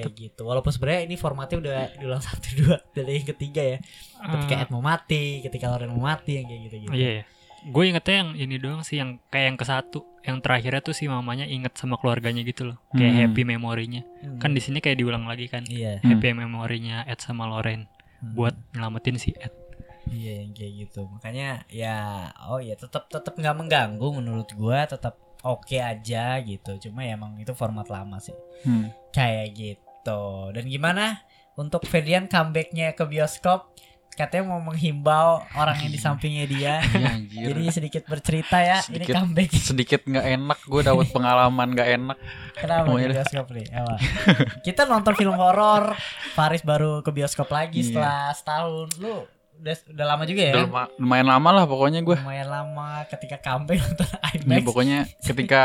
kayak 0.04 0.18
gitu 0.18 0.42
walaupun 0.44 0.70
sebenarnya 0.70 1.02
ini 1.04 1.16
formatnya 1.16 1.58
udah 1.58 1.78
diulang 1.98 2.22
satu 2.22 2.48
dua 2.56 2.78
dari 2.92 3.18
yang 3.18 3.28
ketiga 3.28 3.62
ya 3.64 3.78
ketika 4.20 4.54
Ah, 4.54 4.62
Ed 4.62 4.70
mau 4.70 4.82
mati 4.82 5.22
ketika 5.40 5.66
Loren 5.68 5.90
mau 5.90 6.06
mati 6.06 6.38
yang 6.38 6.46
kayak 6.46 6.62
gitu 6.66 6.76
gitu 6.84 6.92
Iya 6.92 7.12
ya. 7.14 7.24
Gue 7.68 7.90
ingetnya 7.90 8.16
yang 8.22 8.30
ini 8.38 8.56
doang 8.58 8.82
sih 8.82 8.96
yang 8.96 9.18
kayak 9.28 9.46
yang 9.50 9.58
ke 9.58 9.66
satu, 9.66 10.00
yang 10.22 10.38
terakhirnya 10.40 10.80
tuh 10.80 10.94
si 10.94 11.10
mamanya 11.10 11.44
inget 11.44 11.74
sama 11.74 11.98
keluarganya 11.98 12.40
gitu 12.42 12.70
loh, 12.70 12.78
kayak 12.94 13.12
Hmm. 13.12 13.20
happy 13.26 13.42
memorinya. 13.44 14.02
Kan 14.38 14.54
di 14.54 14.62
sini 14.62 14.78
kayak 14.78 14.96
diulang 14.96 15.26
lagi 15.26 15.50
kan, 15.50 15.66
iya 15.66 15.98
Hmm. 16.00 16.16
happy 16.16 16.38
memorinya 16.38 17.04
Ed 17.04 17.18
sama 17.18 17.44
Loren 17.44 17.90
Hmm. 18.22 18.38
buat 18.38 18.54
nyelamatin 18.72 19.18
si 19.18 19.34
Ed. 19.36 19.52
Iya 20.08 20.46
yang 20.46 20.54
kayak 20.54 20.74
gitu. 20.80 21.02
Makanya 21.10 21.66
ya 21.68 21.98
oh 22.46 22.62
ya 22.62 22.78
tetap 22.78 23.10
tetap 23.10 23.34
nggak 23.36 23.58
mengganggu 23.58 24.08
menurut 24.14 24.48
gua 24.54 24.86
tetap 24.86 25.18
oke 25.42 25.76
aja 25.76 26.38
gitu. 26.40 26.72
Cuma 26.80 27.04
ya 27.04 27.14
emang 27.14 27.36
itu 27.36 27.52
format 27.52 27.90
lama 27.90 28.22
sih. 28.22 28.38
Hmm. 28.64 28.94
Kayak 29.12 29.48
gitu. 29.52 29.87
Dan 30.50 30.64
gimana 30.66 31.20
untuk 31.54 31.84
Ferdian 31.84 32.26
comebacknya 32.26 32.94
ke 32.94 33.04
bioskop? 33.04 33.74
Katanya 34.10 34.50
mau 34.50 34.62
menghimbau 34.64 35.46
orang 35.54 35.78
yang 35.78 35.92
di 35.92 36.00
sampingnya 36.00 36.46
dia. 36.46 36.74
Iya, 36.90 37.06
anjir. 37.12 37.46
Jadi 37.48 37.64
sedikit 37.70 38.04
bercerita 38.04 38.58
ya. 38.58 38.82
Sedikit. 38.82 39.06
Ini 39.06 39.16
comeback. 39.16 39.50
sedikit 39.54 40.02
nggak 40.04 40.26
enak 40.32 40.60
gue 40.64 40.82
dapat 40.82 41.08
pengalaman 41.08 41.68
nggak 41.70 41.90
enak 41.94 42.18
Kenapa 42.56 42.88
Oh, 42.88 42.98
di 42.98 43.04
iya. 43.04 43.14
bioskop 43.14 43.46
nih? 43.52 43.66
Apa? 43.70 43.96
Kita 44.62 44.82
nonton 44.84 45.14
film 45.14 45.34
horor. 45.34 45.94
Faris 46.34 46.62
baru 46.62 47.02
ke 47.02 47.12
bioskop 47.12 47.46
lagi 47.48 47.80
Iya. 47.80 47.88
setelah 47.88 48.20
setahun. 48.34 48.90
Lu 48.98 49.22
udah 49.58 49.76
udah 49.88 50.06
lama 50.08 50.24
juga 50.24 50.42
ya? 50.44 50.54
Udah 50.56 50.66
luma- 50.66 50.92
lumayan 50.98 51.28
lama 51.28 51.50
lah 51.52 51.66
pokoknya 51.66 52.02
gue 52.02 52.14
lumayan 52.16 52.46
lama 52.48 52.90
ketika 53.06 53.38
comeback 53.40 53.82
nonton 53.82 54.06
Ini 54.08 54.42
IMAX 54.44 54.62
pokoknya 54.64 55.00
ketika 55.20 55.62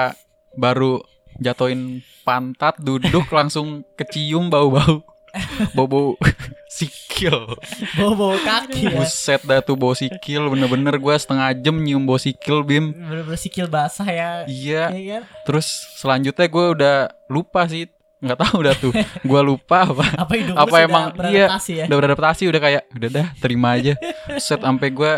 baru 0.55 1.01
jatuhin 1.37 1.81
pantat 2.21 2.77
duduk 2.79 3.29
langsung 3.33 3.87
kecium 3.95 4.49
bau-bau. 4.49 5.01
Bau-bau 5.73 6.13
sikil. 6.69 7.57
Bawa 7.97 8.37
kaki 8.37 8.85
ya. 8.85 9.01
Buset 9.01 9.41
dah 9.41 9.65
tuh 9.65 9.75
bau 9.75 9.97
sikil 9.97 10.45
bener-bener 10.47 10.93
gue 10.95 11.15
setengah 11.17 11.57
jam 11.57 11.73
nyium 11.75 12.05
bau 12.05 12.21
sikil 12.21 12.61
bim. 12.61 12.93
Bener-bener 12.93 13.41
sikil 13.41 13.65
basah 13.65 14.05
ya. 14.05 14.31
Iya. 14.45 14.93
Iya 14.93 15.19
kan? 15.19 15.23
terus 15.49 15.65
selanjutnya 15.97 16.47
gue 16.47 16.67
udah 16.77 16.97
lupa 17.29 17.65
sih. 17.65 17.89
Nggak 18.21 18.39
tahu 18.39 18.55
udah 18.61 18.75
tuh. 18.77 18.93
Gue 19.25 19.41
lupa 19.41 19.89
apa. 19.89 20.05
Apa 20.21 20.33
Apa 20.53 20.77
emang- 20.79 21.17
beradaptasi 21.17 21.73
ya? 21.75 21.85
udah 21.89 21.97
beradaptasi 21.97 22.43
udah 22.47 22.61
kayak 22.61 22.83
udah 22.93 23.09
dah 23.11 23.27
terima 23.41 23.69
aja. 23.73 23.97
Set 24.37 24.61
sampai 24.61 24.93
gue 24.93 25.13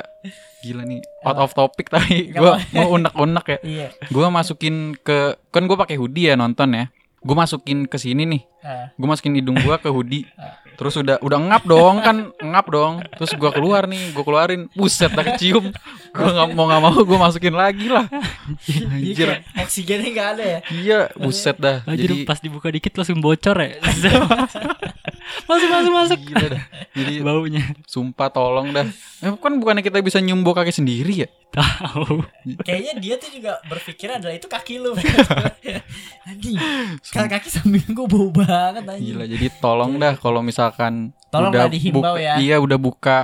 gila 0.64 0.82
nih. 0.88 1.04
Out 1.20 1.36
of 1.36 1.52
topic 1.52 1.92
tapi 1.92 2.28
gue 2.40 2.52
mau 2.72 2.88
unek-unek 2.96 3.44
ya. 3.44 3.58
Iya. 3.60 3.88
Gue 4.08 4.24
masukin 4.32 4.96
ke 4.96 5.36
kan 5.52 5.68
gue 5.68 5.76
pakai 5.76 6.00
hoodie 6.00 6.32
ya 6.32 6.34
nonton 6.40 6.72
ya. 6.72 6.88
Gue 7.20 7.36
masukin 7.36 7.84
ke 7.84 8.00
sini 8.00 8.24
nih. 8.24 8.42
Ah, 8.64 8.88
gue 8.96 9.04
masukin 9.04 9.36
hidung 9.36 9.60
gue 9.60 9.76
ke 9.76 9.92
hoodie. 9.92 10.24
Terus 10.74 10.98
udah 10.98 11.22
udah 11.22 11.38
ngap 11.38 11.62
dong 11.70 12.02
kan 12.02 12.16
ngap 12.42 12.66
dong. 12.66 13.04
Terus 13.20 13.36
gue 13.38 13.50
keluar 13.54 13.86
nih 13.86 14.10
gue 14.10 14.24
keluarin. 14.26 14.66
Buset 14.74 15.12
dah 15.12 15.22
kecium. 15.22 15.70
Gue 16.10 16.28
nggak 16.34 16.48
mau 16.56 16.66
nggak 16.66 16.82
mau 16.82 16.96
gue 16.98 17.18
masukin 17.20 17.54
lagi 17.54 17.86
lah. 17.92 18.08
Jadi 18.66 18.84
anjir. 19.14 19.28
oksigennya 19.54 20.10
nggak 20.10 20.28
ada 20.34 20.44
ya. 20.44 20.60
Iya 20.74 21.00
buset 21.14 21.56
dah. 21.60 21.86
Anjir 21.86 22.10
jadi 22.10 22.16
pas 22.26 22.42
dibuka 22.42 22.68
dikit 22.74 22.90
langsung 22.98 23.22
bocor 23.22 23.56
ya. 23.62 23.78
Masuk 25.44 25.68
masuk 25.68 25.92
masuk. 25.92 26.18
gila 26.22 26.46
dah 26.52 26.64
jadi 26.92 27.12
Baunya. 27.26 27.62
sumpah 27.84 28.28
tolong 28.28 28.70
dah 28.70 28.86
eh, 29.20 29.32
kan 29.34 29.52
bukannya 29.56 29.80
kita 29.80 29.98
bisa 30.00 30.18
nyium 30.18 30.40
bau 30.40 30.52
kaki 30.52 30.70
sendiri 30.70 31.24
ya 31.24 31.28
Tahu. 31.50 32.26
kayaknya 32.60 32.92
dia 32.98 33.14
tuh 33.14 33.30
juga 33.30 33.62
berpikir 33.64 34.10
adalah 34.10 34.34
itu 34.34 34.46
kaki 34.46 34.74
lu 34.78 34.92
anjing 36.28 36.56
kaki 37.04 37.28
kaki 37.30 37.48
samping 37.48 37.84
gue 37.86 38.06
bau 38.06 38.28
banget 38.28 38.84
anjing 38.84 39.14
Gila 39.14 39.24
jadi 39.24 39.46
tolong 39.58 39.96
dah 39.96 40.14
kalau 40.14 40.40
misalkan 40.40 41.14
Tolong 41.30 41.50
udah 41.50 41.66
dihimbau 41.66 42.14
buka, 42.14 42.20
ya. 42.20 42.34
Iya 42.38 42.56
udah 42.58 42.78
buka 42.78 43.16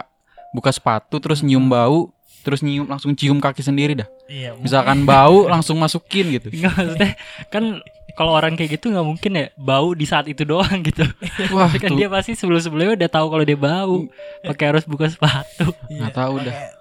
buka 0.51 0.71
sepatu 0.71 1.19
terus 1.19 1.43
nyium 1.43 1.67
bau 1.67 2.11
terus 2.41 2.65
nyium 2.65 2.89
langsung 2.89 3.13
cium 3.13 3.37
kaki 3.37 3.61
sendiri 3.61 3.93
dah. 3.95 4.09
iya 4.27 4.57
Misalkan 4.57 5.05
bau 5.05 5.45
langsung 5.47 5.77
masukin 5.77 6.41
gitu. 6.41 6.49
Enggak 6.51 6.73
maksudnya 6.73 7.11
kan 7.53 7.65
kalau 8.13 8.33
orang 8.33 8.53
kayak 8.53 8.75
gitu 8.75 8.89
nggak 8.89 9.03
mungkin 9.03 9.31
ya 9.33 9.47
bau 9.55 9.91
di 9.91 10.03
saat 10.03 10.25
itu 10.25 10.43
doang 10.43 10.81
gitu. 10.83 11.03
Wah 11.51 11.67
Tapi 11.67 11.79
kan 11.79 11.89
tuh 11.89 11.97
dia 11.97 12.07
pasti 12.07 12.33
sebelum-sebelumnya 12.33 12.95
udah 12.97 13.11
tahu 13.11 13.27
kalau 13.29 13.43
dia 13.43 13.55
bau. 13.55 14.07
Pakai 14.43 14.65
harus 14.69 14.85
buka 14.85 15.07
sepatu. 15.07 15.71
Iya, 15.87 15.99
nggak 16.01 16.15
tahu 16.15 16.35
dah. 16.39 16.55
pakai- 16.55 16.79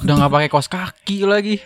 udah 0.00 0.14
nggak 0.16 0.32
pakai 0.32 0.48
kaos 0.48 0.64
kaki 0.66 1.16
lagi. 1.22 1.60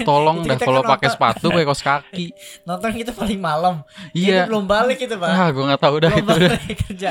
Tolong 0.00 0.42
dah 0.42 0.56
kalau 0.56 0.80
kan 0.80 0.92
pakai 0.92 1.08
sepatu 1.08 1.48
pakai 1.48 1.64
kaos 1.64 1.80
kaki. 1.80 2.26
nonton 2.62 2.92
kita 2.92 3.10
paling 3.10 3.38
malam 3.38 3.80
Iya. 4.12 4.44
Belum 4.44 4.64
balik 4.64 5.00
itu 5.00 5.14
pak 5.14 5.24
Ah 5.26 5.48
gue 5.48 5.64
nggak 5.64 5.80
tahu 5.80 5.96
dah 5.98 6.10
belum 6.10 6.20
itu 6.20 6.32
dah. 6.38 6.50
balik 6.54 6.76
kerja 6.84 7.10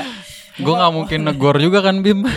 Gue 0.54 0.70
nggak 0.72 0.92
mungkin 0.92 1.20
negor 1.20 1.58
juga 1.58 1.78
kan 1.80 1.98
Bim. 1.98 2.22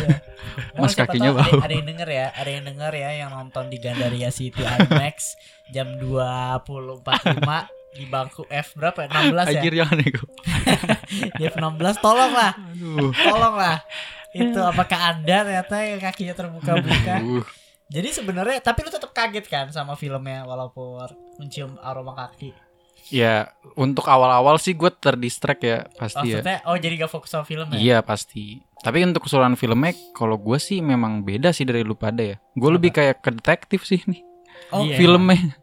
Oh, 0.73 0.81
Mas 0.81 0.97
kakinya 0.97 1.29
tahu 1.29 1.37
ada- 1.37 1.53
bau. 1.53 1.61
Ada, 1.61 1.73
yang 1.75 1.85
denger 1.85 2.09
ya, 2.09 2.27
ada 2.33 2.49
yang 2.49 2.65
denger 2.65 2.89
ya 2.91 3.09
yang 3.15 3.29
nonton 3.29 3.69
di 3.69 3.77
Gandaria 3.77 4.33
City 4.33 4.65
IMAX 4.65 5.37
jam 5.69 6.01
20.45 6.01 7.76
di 7.97 8.05
bangku 8.05 8.45
F 8.45 8.77
berapa 8.77 9.03
ya? 9.03 9.09
16 9.09 9.33
ya? 9.33 9.43
Anjir 9.49 9.73
jangan 9.73 9.97
nego. 9.97 10.23
Di 11.37 11.43
F16 11.47 11.97
tolong 11.97 12.31
lah. 12.31 12.53
Aduh. 12.53 13.09
Tolong 13.11 13.55
lah. 13.57 13.77
Itu 14.31 14.59
apakah 14.61 14.99
Anda 15.11 15.41
ternyata 15.41 15.75
yang 15.81 15.97
kakinya 15.97 16.35
terbuka-buka? 16.35 17.15
Jadi 17.87 18.09
sebenarnya 18.11 18.59
tapi 18.59 18.83
lu 18.83 18.91
tetap 18.91 19.09
kaget 19.11 19.45
kan 19.47 19.65
sama 19.71 19.95
filmnya 19.95 20.43
walaupun 20.43 21.07
mencium 21.39 21.79
aroma 21.79 22.13
kaki. 22.13 22.51
Ya 23.07 23.55
untuk 23.79 24.03
awal-awal 24.05 24.59
sih 24.59 24.75
gue 24.75 24.91
terdistract 24.91 25.63
ya 25.63 25.87
pasti 25.95 26.27
ya. 26.27 26.43
Maksudnya 26.43 26.57
oh 26.67 26.75
jadi 26.75 26.93
gak 26.99 27.09
fokus 27.09 27.31
sama 27.31 27.47
film 27.47 27.71
ya? 27.71 27.79
Iya 27.79 27.97
pasti. 28.03 28.59
Tapi 28.77 29.07
untuk 29.07 29.25
keseluruhan 29.25 29.55
filmnya, 29.55 29.95
kalau 30.11 30.37
gue 30.37 30.59
sih 30.59 30.83
memang 30.83 31.23
beda 31.23 31.49
sih 31.49 31.63
dari 31.63 31.81
lu 31.81 31.95
pada 31.95 32.21
ya. 32.21 32.35
Gue 32.53 32.69
lebih 32.69 32.91
kayak 32.91 33.23
ke 33.23 33.31
detektif 33.33 33.87
sih 33.87 34.03
nih 34.05 34.21
Oh, 34.69 34.83
Iya. 34.83 34.97
filmnya. 34.99 35.55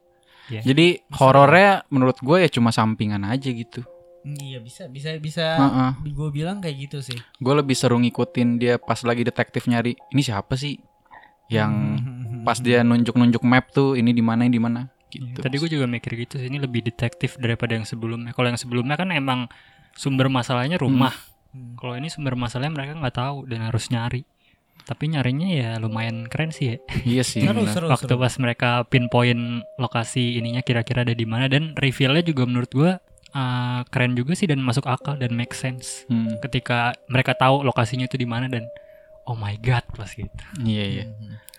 Iya. 0.47 0.61
Jadi 0.63 0.87
horornya 1.13 1.89
menurut 1.89 2.19
gue 2.19 2.37
ya 2.41 2.49
cuma 2.49 2.69
sampingan 2.69 3.25
aja 3.25 3.49
gitu. 3.49 3.81
mm, 4.25 4.41
iya 4.41 4.59
bisa 4.59 4.89
bisa 4.89 5.13
bisa 5.17 5.45
Heeh. 5.57 5.91
gue 6.09 6.29
bilang 6.31 6.61
kayak 6.61 6.89
gitu 6.89 6.99
sih. 7.01 7.19
Gue 7.37 7.55
lebih 7.55 7.73
seru 7.73 7.97
ngikutin 7.97 8.57
dia 8.57 8.77
pas 8.77 8.97
lagi 9.01 9.21
detektif 9.21 9.65
nyari 9.65 9.93
ini 10.11 10.23
siapa 10.23 10.57
sih 10.57 10.81
yang 11.47 12.01
Hmm. 12.01 12.41
pas 12.43 12.57
dia 12.57 12.81
nunjuk-nunjuk 12.81 13.45
map 13.45 13.69
tuh 13.69 13.97
ini 13.97 14.13
di 14.13 14.21
mana 14.21 14.45
ini 14.45 14.53
di 14.53 14.61
mana 14.61 14.89
gitu. 15.09 15.41
Tadi 15.41 15.55
gue 15.55 15.71
juga 15.71 15.85
mikir 15.85 16.13
gitu 16.19 16.37
sih 16.37 16.49
ini 16.49 16.57
lebih 16.57 16.81
detektif 16.83 17.37
daripada 17.37 17.77
yang 17.77 17.85
sebelumnya. 17.85 18.33
Kalau 18.33 18.49
yang 18.49 18.57
sebelumnya 18.57 18.97
kan 18.97 19.13
emang 19.13 19.49
sumber 19.93 20.29
masalahnya 20.29 20.77
rumah. 20.77 21.13
Hmm. 21.53 21.77
Kalau 21.77 21.95
ini 21.95 22.09
sumber 22.09 22.35
masalahnya 22.35 22.73
mereka 22.75 22.93
nggak 22.97 23.15
tahu 23.15 23.45
dan 23.47 23.61
harus 23.63 23.87
nyari. 23.89 24.25
Tapi 24.85 25.05
nyarinya 25.09 25.49
ya 25.49 25.71
lumayan 25.81 26.29
keren 26.29 26.53
sih 26.53 26.75
ya. 26.75 26.77
Iya 27.09 27.23
sih. 27.25 27.41
Seru, 27.41 27.65
seru, 27.65 27.87
Waktu 27.89 28.11
seru. 28.11 28.21
pas 28.21 28.35
mereka 28.37 28.71
pinpoint 28.85 29.65
lokasi 29.81 30.37
ininya 30.37 30.61
kira-kira 30.61 31.03
ada 31.03 31.17
di 31.17 31.25
mana 31.25 31.49
dan 31.49 31.73
revealnya 31.75 32.21
juga 32.21 32.45
menurut 32.45 32.69
gue 32.69 32.91
uh, 33.33 33.81
keren 33.89 34.13
juga 34.13 34.37
sih 34.37 34.45
dan 34.45 34.61
masuk 34.61 34.85
akal 34.85 35.17
dan 35.17 35.33
make 35.33 35.57
sense. 35.57 36.05
Hmm, 36.07 36.37
Ketika 36.39 36.93
mereka 37.09 37.33
tahu 37.33 37.65
lokasinya 37.65 38.05
itu 38.05 38.21
di 38.21 38.29
mana 38.29 38.45
dan 38.45 38.69
oh 39.25 39.33
my 39.33 39.57
god 39.65 39.89
pas 39.97 40.13
gitu. 40.13 40.29
Iya 40.61 40.85
iya. 40.85 41.05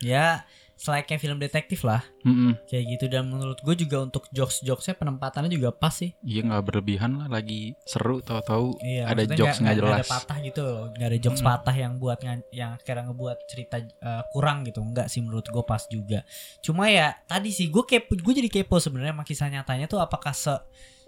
Ya, 0.05 0.27
selayaknya 0.75 1.17
film 1.17 1.39
detektif 1.39 1.81
lah, 1.81 2.03
Mm-mm. 2.21 2.59
kayak 2.67 2.83
gitu 2.91 3.05
dan 3.07 3.25
menurut 3.25 3.55
gue 3.59 3.75
juga 3.77 4.03
untuk 4.03 4.27
jokes-jokesnya 4.29 4.93
penempatannya 4.93 5.47
juga 5.47 5.71
pas 5.71 5.89
sih. 5.89 6.11
Iya 6.19 6.43
nggak 6.43 6.63
berlebihan 6.63 7.15
lah 7.15 7.27
lagi 7.31 7.71
seru 7.83 8.19
tahu-tahu 8.19 8.75
Iya, 8.79 9.07
ada 9.07 9.23
jokes 9.23 9.59
nggak 9.59 9.63
nggak 9.63 9.75
jelas. 9.79 9.97
ada 9.97 10.05
patah 10.05 10.37
gitu 10.39 10.59
loh, 10.61 10.81
nggak 10.91 11.07
ada 11.07 11.19
jokes 11.19 11.39
Hmm. 11.39 11.49
patah 11.49 11.75
yang 11.75 11.93
buat 11.95 12.19
yang 12.51 12.71
akhirnya 12.75 13.03
ngebuat 13.07 13.37
cerita 13.47 13.75
eh, 13.79 14.23
kurang 14.29 14.67
gitu, 14.67 14.79
enggak 14.79 15.07
sih 15.07 15.23
menurut 15.23 15.47
gue 15.47 15.63
pas 15.63 15.81
juga. 15.87 16.27
Cuma 16.59 16.87
ya 16.87 17.15
tadi 17.23 17.49
sih 17.49 17.71
gue 17.71 17.83
kepo, 17.83 18.13
gue 18.13 18.33
jadi 18.35 18.49
kepo 18.51 18.75
sebenarnya 18.75 19.15
sama 19.15 19.23
kisah 19.23 19.47
nyatanya 19.47 19.87
tuh 19.87 20.03
apakah 20.03 20.35
se 20.35 20.51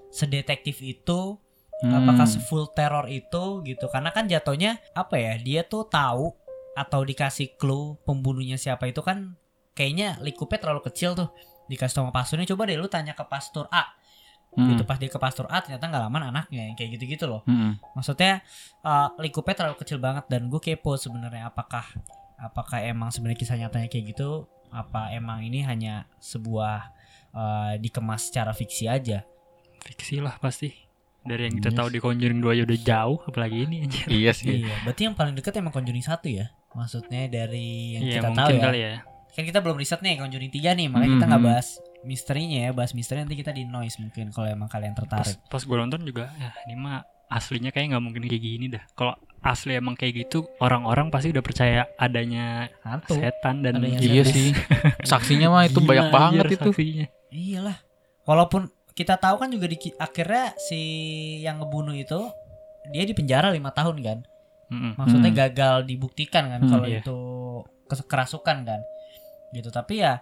sedetektif 0.09 0.79
itu 0.81 1.37
Hmm. 1.77 1.93
apakah 1.93 2.25
full 2.41 2.65
teror 2.73 3.05
itu 3.05 3.61
gitu 3.61 3.85
karena 3.85 4.09
kan 4.09 4.25
jatuhnya 4.25 4.81
apa 4.97 5.13
ya 5.13 5.37
dia 5.37 5.61
tuh 5.61 5.85
tahu 5.85 6.33
atau 6.73 7.05
dikasih 7.05 7.53
clue 7.53 8.01
pembunuhnya 8.01 8.57
siapa 8.57 8.89
itu 8.89 9.05
kan 9.05 9.37
kayaknya 9.77 10.17
likupnya 10.19 10.57
terlalu 10.57 10.81
kecil 10.83 11.13
tuh 11.13 11.29
dikasih 11.67 11.93
sama 11.95 12.09
pasturnya 12.09 12.47
coba 12.47 12.65
deh 12.65 12.75
lu 12.75 12.89
tanya 12.89 13.13
ke 13.13 13.21
pastor 13.23 13.69
A 13.69 13.85
Hmm. 14.47 14.73
gitu 14.73 14.89
pas 14.89 14.97
dia 14.97 15.05
ke 15.05 15.19
pastor 15.21 15.45
A 15.47 15.61
ternyata 15.61 15.85
nggak 15.85 16.01
lama 16.01 16.17
anaknya 16.33 16.65
yang 16.65 16.73
kayak 16.73 16.97
gitu-gitu 16.97 17.29
loh 17.29 17.45
Mm-mm. 17.45 17.77
maksudnya 17.93 18.41
uh, 18.81 19.13
likupnya 19.17 19.53
terlalu 19.53 19.77
kecil 19.77 20.01
banget 20.01 20.25
dan 20.25 20.49
gue 20.49 20.57
kepo 20.57 20.97
sebenarnya 20.97 21.45
apakah 21.45 21.85
apakah 22.35 22.81
emang 22.81 23.13
sebenarnya 23.13 23.37
kisah 23.37 23.53
nyatanya 23.53 23.85
kayak 23.85 24.17
gitu 24.17 24.49
apa 24.67 25.13
emang 25.13 25.45
ini 25.45 25.61
hanya 25.61 26.09
sebuah 26.17 26.89
uh, 27.31 27.77
dikemas 27.77 28.33
secara 28.33 28.49
fiksi 28.49 28.89
aja 28.89 29.21
Fiksi 29.77 30.19
lah 30.19 30.41
pasti. 30.41 30.73
Dari 31.21 31.43
yang 31.43 31.55
kita 31.55 31.69
Iya 31.69 31.77
tahu 31.77 31.87
di 31.87 31.99
Conjuring 31.99 32.39
2 32.41 32.57
ya 32.57 32.63
udah 32.65 32.79
jauh 32.81 33.19
apalagi 33.23 33.57
ini 33.63 33.85
aja. 33.85 34.01
Iya 34.09 34.31
sih. 34.33 34.63
iya 34.63 34.73
berarti 34.81 35.01
yang 35.05 35.13
paling 35.13 35.37
dekat 35.37 35.53
emang 35.55 35.69
Conjuring 35.69 36.01
satu 36.01 36.27
ya 36.27 36.49
Maksudnya 36.73 37.29
dari 37.29 37.93
yang 37.93 38.01
Iya 38.01 38.13
kita 38.15 38.27
tahu 38.27 38.35
mungkin 38.41 38.57
ya. 38.57 38.63
kali 38.63 38.79
ya. 38.81 38.93
Kan 39.29 39.43
kita 39.43 39.59
belum 39.59 39.75
riset 39.75 39.99
nih 39.99 40.17
Conjuring 40.17 40.49
3 40.49 40.73
nih, 40.73 40.87
makanya 40.87 41.11
kita 41.13 41.25
nggak 41.27 41.43
bahas 41.43 41.67
misterinya 41.99 42.57
ya, 42.59 42.71
bahas 42.71 42.91
misteri 42.91 43.19
nanti 43.19 43.35
kita 43.35 43.49
di 43.49 43.63
noise 43.63 43.97
mungkin 43.97 44.29
kalau 44.29 44.47
emang 44.47 44.65
kalian 44.65 44.93
Pas, 44.93 45.03
tertarik. 45.03 45.35
pas 45.43 45.59
gue 45.59 45.75
nonton 45.77 46.01
juga 46.01 46.31
ya 46.33 46.49
ini 46.63 46.75
mah 46.75 47.01
aslinya 47.27 47.69
kayak 47.69 47.91
nggak 47.91 48.01
mungkin 48.01 48.23
kayak 48.23 48.39
gini 48.39 48.65
dah. 48.67 48.83
Kalau 48.93 49.13
asli 49.39 49.75
emang 49.75 49.93
kayak 49.93 50.25
gitu 50.25 50.47
orang-orang 50.57 51.07
pasti 51.07 51.29
udah 51.29 51.41
percaya 51.41 51.81
adanya 51.95 52.71
Hantu. 52.81 53.13
setan 53.15 53.61
dan 53.61 53.77
Adanya 53.77 53.99
Iya 53.99 54.23
setan. 54.23 54.33
sih. 54.33 54.49
Saksinya 55.11 55.47
mah 55.49 55.63
itu 55.63 55.77
Gila, 55.77 55.87
banyak 55.87 56.07
banget 56.09 56.33
anjir, 56.41 56.55
itu. 56.55 56.63
saksinya. 56.65 57.05
Iyalah. 57.29 57.77
Walaupun 58.23 58.61
kita 58.93 59.15
tahu 59.15 59.35
kan 59.37 59.49
juga 59.49 59.67
di 59.67 59.77
akhirnya 59.93 60.55
si 60.57 60.79
yang 61.39 61.59
ngebunuh 61.59 61.93
itu 61.93 62.17
dia 62.87 63.03
di 63.03 63.13
penjara 63.13 63.51
lima 63.51 63.69
tahun 63.69 63.99
kan. 63.99 64.17
Maksudnya 64.95 65.29
Hmm. 65.29 65.39
gagal 65.45 65.75
dibuktikan 65.83 66.47
kan 66.47 66.59
Hmm, 66.59 66.71
kalau 66.71 66.87
iya. 66.87 66.99
itu 66.99 67.17
kerasukan 68.01 68.57
kan. 68.63 68.81
Gitu. 69.53 69.69
Tapi 69.69 70.03
ya 70.03 70.21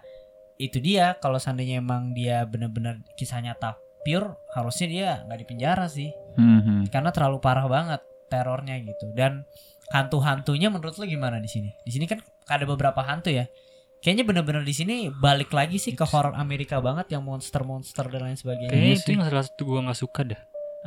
itu 0.56 0.78
dia. 0.80 1.16
Kalau 1.18 1.36
seandainya 1.40 1.82
emang 1.82 2.12
dia 2.16 2.44
bener-bener 2.44 3.00
kisah 3.18 3.42
nyata 3.42 3.76
pure 4.06 4.38
harusnya 4.54 4.86
dia 4.86 5.08
nggak 5.26 5.38
di 5.42 5.46
penjara 5.46 5.86
sih. 5.90 6.10
Mhm. 6.36 6.92
karena 6.92 7.08
terlalu 7.16 7.40
parah 7.40 7.64
banget 7.64 8.00
terornya 8.28 8.76
gitu. 8.84 9.08
Dan 9.16 9.48
hantu-hantunya 9.88 10.68
menurut 10.68 10.98
lo 11.00 11.08
gimana 11.08 11.40
di 11.40 11.48
sini? 11.48 11.72
Di 11.80 11.90
sini 11.94 12.04
kan 12.04 12.20
ada 12.50 12.64
beberapa 12.68 13.00
hantu 13.00 13.32
ya. 13.32 13.48
Kayaknya 14.04 14.24
bener-bener 14.28 14.62
di 14.62 14.74
sini 14.76 15.08
balik 15.08 15.50
lagi 15.56 15.80
sih 15.80 15.96
ke 15.96 16.04
horor 16.04 16.36
Amerika 16.36 16.78
banget 16.84 17.16
yang 17.16 17.24
monster-monster 17.24 18.06
dan 18.12 18.30
lain 18.30 18.38
sebagainya. 18.38 18.70
Kayaknya 18.70 18.92
Iya 18.92 19.00
itu 19.00 19.10
yang 19.16 19.24
salah 19.24 19.44
satu 19.48 19.62
gue 19.64 19.80
nggak 19.80 19.98
suka 19.98 20.20
dah. 20.28 20.40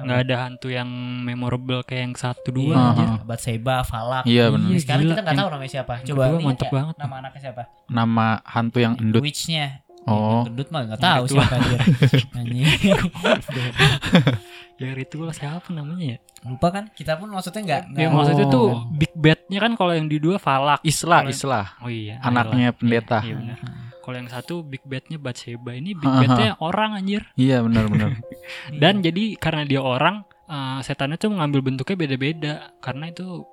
Nggak 0.05 0.19
ada 0.25 0.35
hantu 0.47 0.67
yang 0.69 0.89
memorable 1.21 1.81
kayak 1.83 2.01
yang 2.07 2.15
satu 2.15 2.49
dua 2.49 2.73
Iya, 2.73 2.83
aja. 2.93 3.05
Batseba, 3.27 3.75
Falak. 3.83 4.23
Iya 4.23 4.45
benar. 4.53 4.67
Iya, 4.71 4.79
Sekarang 4.79 5.03
gila. 5.03 5.11
kita 5.13 5.21
nggak 5.25 5.37
tahu 5.39 5.49
namanya 5.51 5.71
siapa. 5.71 5.93
Coba 6.01 6.23
kedua 6.23 6.25
ini 6.39 6.45
mantep 6.47 6.67
ya, 6.67 6.73
banget. 6.73 6.95
Nama 6.95 7.13
anaknya 7.19 7.41
siapa? 7.41 7.61
Nama 7.87 8.27
hantu 8.45 8.77
yang 8.79 8.93
endut. 8.97 9.21
Witch-nya. 9.21 9.65
Oh. 10.07 10.41
Yang 10.41 10.45
gendut 10.55 10.67
mah 10.71 10.81
nggak 10.87 11.01
tahu 11.03 11.23
siapa 11.27 11.53
anjir. 11.59 11.79
Anjing. 12.39 12.65
Ya 14.79 14.89
ritual 14.91 15.29
siapa 15.29 15.67
namanya 15.69 16.15
ya? 16.15 16.17
Lupa 16.41 16.71
kan? 16.71 16.87
Kita 16.89 17.19
pun 17.19 17.27
maksudnya 17.27 17.61
nggak 17.61 17.81
Ya 17.91 18.07
nggak- 18.07 18.15
maksudnya 18.15 18.47
Oh. 18.47 18.51
tuh 18.51 18.67
big 18.89 19.11
bad-nya 19.13 19.59
kan 19.59 19.71
kalau 19.75 19.91
yang 19.91 20.07
di 20.07 20.17
dua 20.17 20.39
Falak. 20.39 20.79
Islah, 20.81 21.21
Kalau- 21.21 21.31
Islah. 21.31 21.65
Oh 21.79 21.91
iya. 21.91 22.15
Anaknya 22.21 22.71
Ayla. 22.71 22.77
pendeta. 22.79 23.17
Iya, 23.19 23.27
iya 23.27 23.35
benar. 23.35 23.57
Kalau 23.99 24.15
yang 24.15 24.29
satu 24.29 24.55
big 24.61 24.81
bad-nya 24.81 25.17
Batseba 25.17 25.71
ini 25.73 25.91
big 25.91 26.07
Aha. 26.07 26.19
bad-nya 26.23 26.49
orang 26.57 26.95
anjir. 26.95 27.27
Iya 27.35 27.59
benar-benar. 27.59 28.23
Iya. 28.71 28.79
Dan 28.81 28.93
jadi 29.01 29.23
karena 29.35 29.63
dia 29.63 29.79
orang 29.79 30.23
eh, 30.45 30.79
setannya 30.81 31.13
tuh 31.15 31.29
mengambil 31.29 31.61
bentuknya 31.61 31.93
beda-beda 31.95 32.53
karena 32.79 33.05
itu 33.07 33.45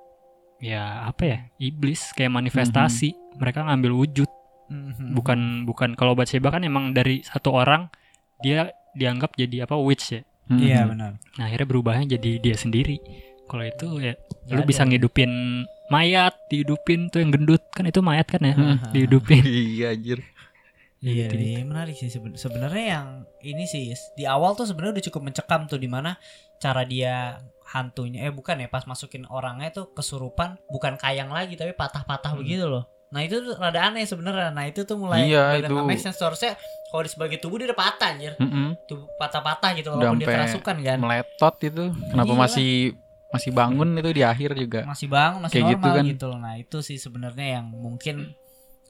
ya 0.56 1.04
apa 1.04 1.22
ya 1.22 1.38
iblis 1.58 2.08
kayak 2.10 2.32
manifestasi 2.32 3.12
mereka 3.36 3.60
ngambil 3.62 3.92
wujud 3.92 4.30
Mhm. 4.66 5.12
bukan 5.12 5.38
bukan 5.62 5.92
kalau 5.92 6.16
Batseba 6.16 6.48
kan 6.48 6.64
emang 6.64 6.90
dari 6.90 7.20
satu 7.20 7.52
orang 7.52 7.92
dia 8.40 8.66
dianggap 8.92 9.36
jadi 9.36 9.62
apa 9.62 9.76
witch 9.76 10.06
ya 10.10 10.24
Iya 10.48 10.82
Mhm. 10.82 10.90
benar. 10.92 11.12
nah 11.34 11.44
akhirnya 11.44 11.66
berubahnya 11.66 12.06
jadi 12.12 12.38
dia 12.38 12.54
sendiri 12.54 13.02
kalau 13.44 13.62
itu 13.62 13.86
ya 14.00 14.14
lu 14.48 14.62
Ada. 14.62 14.66
bisa 14.66 14.82
ngidupin 14.82 15.30
mayat 15.86 16.34
dihidupin 16.46 17.06
tuh 17.08 17.18
yang 17.18 17.30
gendut 17.30 17.62
kan 17.68 17.82
itu 17.82 17.98
mayat 18.00 18.26
kan 18.26 18.40
ya 18.40 18.52
Hmm. 18.52 18.78
dihidupin 18.94 19.42
Iya 19.42 19.90
anjir. 19.92 20.18
Iya, 20.98 21.28
Gitu. 21.28 21.34
iya, 21.36 21.60
menarik 21.62 21.94
sih 21.94 22.08
seben- 22.08 22.34
sebenarnya 22.34 22.84
yang 22.90 23.06
ini 23.40 23.64
sih 23.64 23.84
di 24.12 24.24
awal 24.24 24.54
tuh 24.54 24.64
sebenarnya 24.64 24.96
udah 24.96 25.06
cukup 25.06 25.22
mencekam 25.24 25.60
tuh 25.64 25.76
di 25.76 25.86
mana 25.86 26.16
cara 26.56 26.82
dia 26.82 27.36
hantunya 27.66 28.24
eh 28.24 28.32
bukan 28.32 28.56
ya 28.56 28.66
pas 28.66 28.82
masukin 28.82 29.28
orangnya 29.28 29.70
tuh 29.72 29.92
kesurupan 29.92 30.56
bukan 30.66 30.96
kayang 30.96 31.28
lagi 31.28 31.54
tapi 31.54 31.72
patah-patah 31.72 32.32
Hmm. 32.32 32.40
begitu 32.40 32.64
loh. 32.64 32.86
Nah 33.06 33.20
itu 33.22 33.38
tuh 33.38 33.54
rada 33.54 33.80
aneh 33.86 34.02
sebenarnya. 34.02 34.50
Nah 34.50 34.66
itu 34.66 34.82
tuh 34.82 34.98
mulai 34.98 35.26
Iya, 35.26 35.62
itu. 35.62 35.72
make 35.82 35.98
sense. 35.98 36.18
Harusnya 36.18 36.58
kalau 36.88 37.02
di 37.02 37.10
sebagai 37.10 37.38
tubuh 37.38 37.56
dia 37.56 37.70
udah 37.70 37.78
patah 37.78 38.08
anjir. 38.12 38.32
Mhm. 38.36 38.86
Tubuh 38.86 39.06
patah-patah 39.16 39.70
gitu 39.74 39.88
Udah 39.90 40.10
walaupun 40.10 40.18
dia 40.18 40.28
kerasukan 40.28 40.76
kan. 40.80 40.98
Meletot 40.98 41.54
itu. 41.62 41.84
Kenapa 42.10 42.28
Iya. 42.28 42.40
masih 42.40 42.70
masih 43.26 43.50
bangun 43.52 43.88
itu 43.94 44.10
di 44.10 44.22
akhir 44.22 44.50
juga. 44.54 44.80
Masih 44.86 45.06
bangun, 45.06 45.40
masih 45.44 45.54
Kayak 45.60 45.68
gitu 45.68 45.82
normal 45.82 45.96
kan. 45.98 46.04
gitu 46.08 46.24
loh. 46.30 46.38
Nah 46.40 46.54
itu 46.56 46.78
sih 46.80 46.96
sebenarnya 46.96 47.46
yang 47.60 47.66
mungkin 47.68 48.32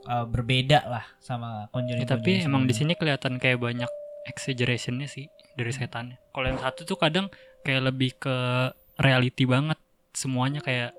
uh, 0.06 0.24
berbeda 0.24 0.86
lah 0.86 1.04
sama 1.18 1.66
Conjuring. 1.74 2.04
Ya, 2.04 2.08
tapi 2.08 2.32
emang 2.40 2.64
di 2.64 2.74
sini 2.76 2.94
kelihatan 2.94 3.36
kayak 3.36 3.58
banyak 3.58 3.90
exaggerationnya 4.26 5.06
sih 5.06 5.26
dari 5.54 5.72
setannya. 5.72 6.18
Kalau 6.30 6.46
yang 6.46 6.60
satu 6.60 6.84
tuh 6.84 6.94
kadang 6.94 7.26
kayak 7.62 7.82
lebih 7.84 8.14
ke 8.16 8.36
reality 8.96 9.44
banget 9.44 9.78
semuanya 10.12 10.60
kayak 10.60 10.94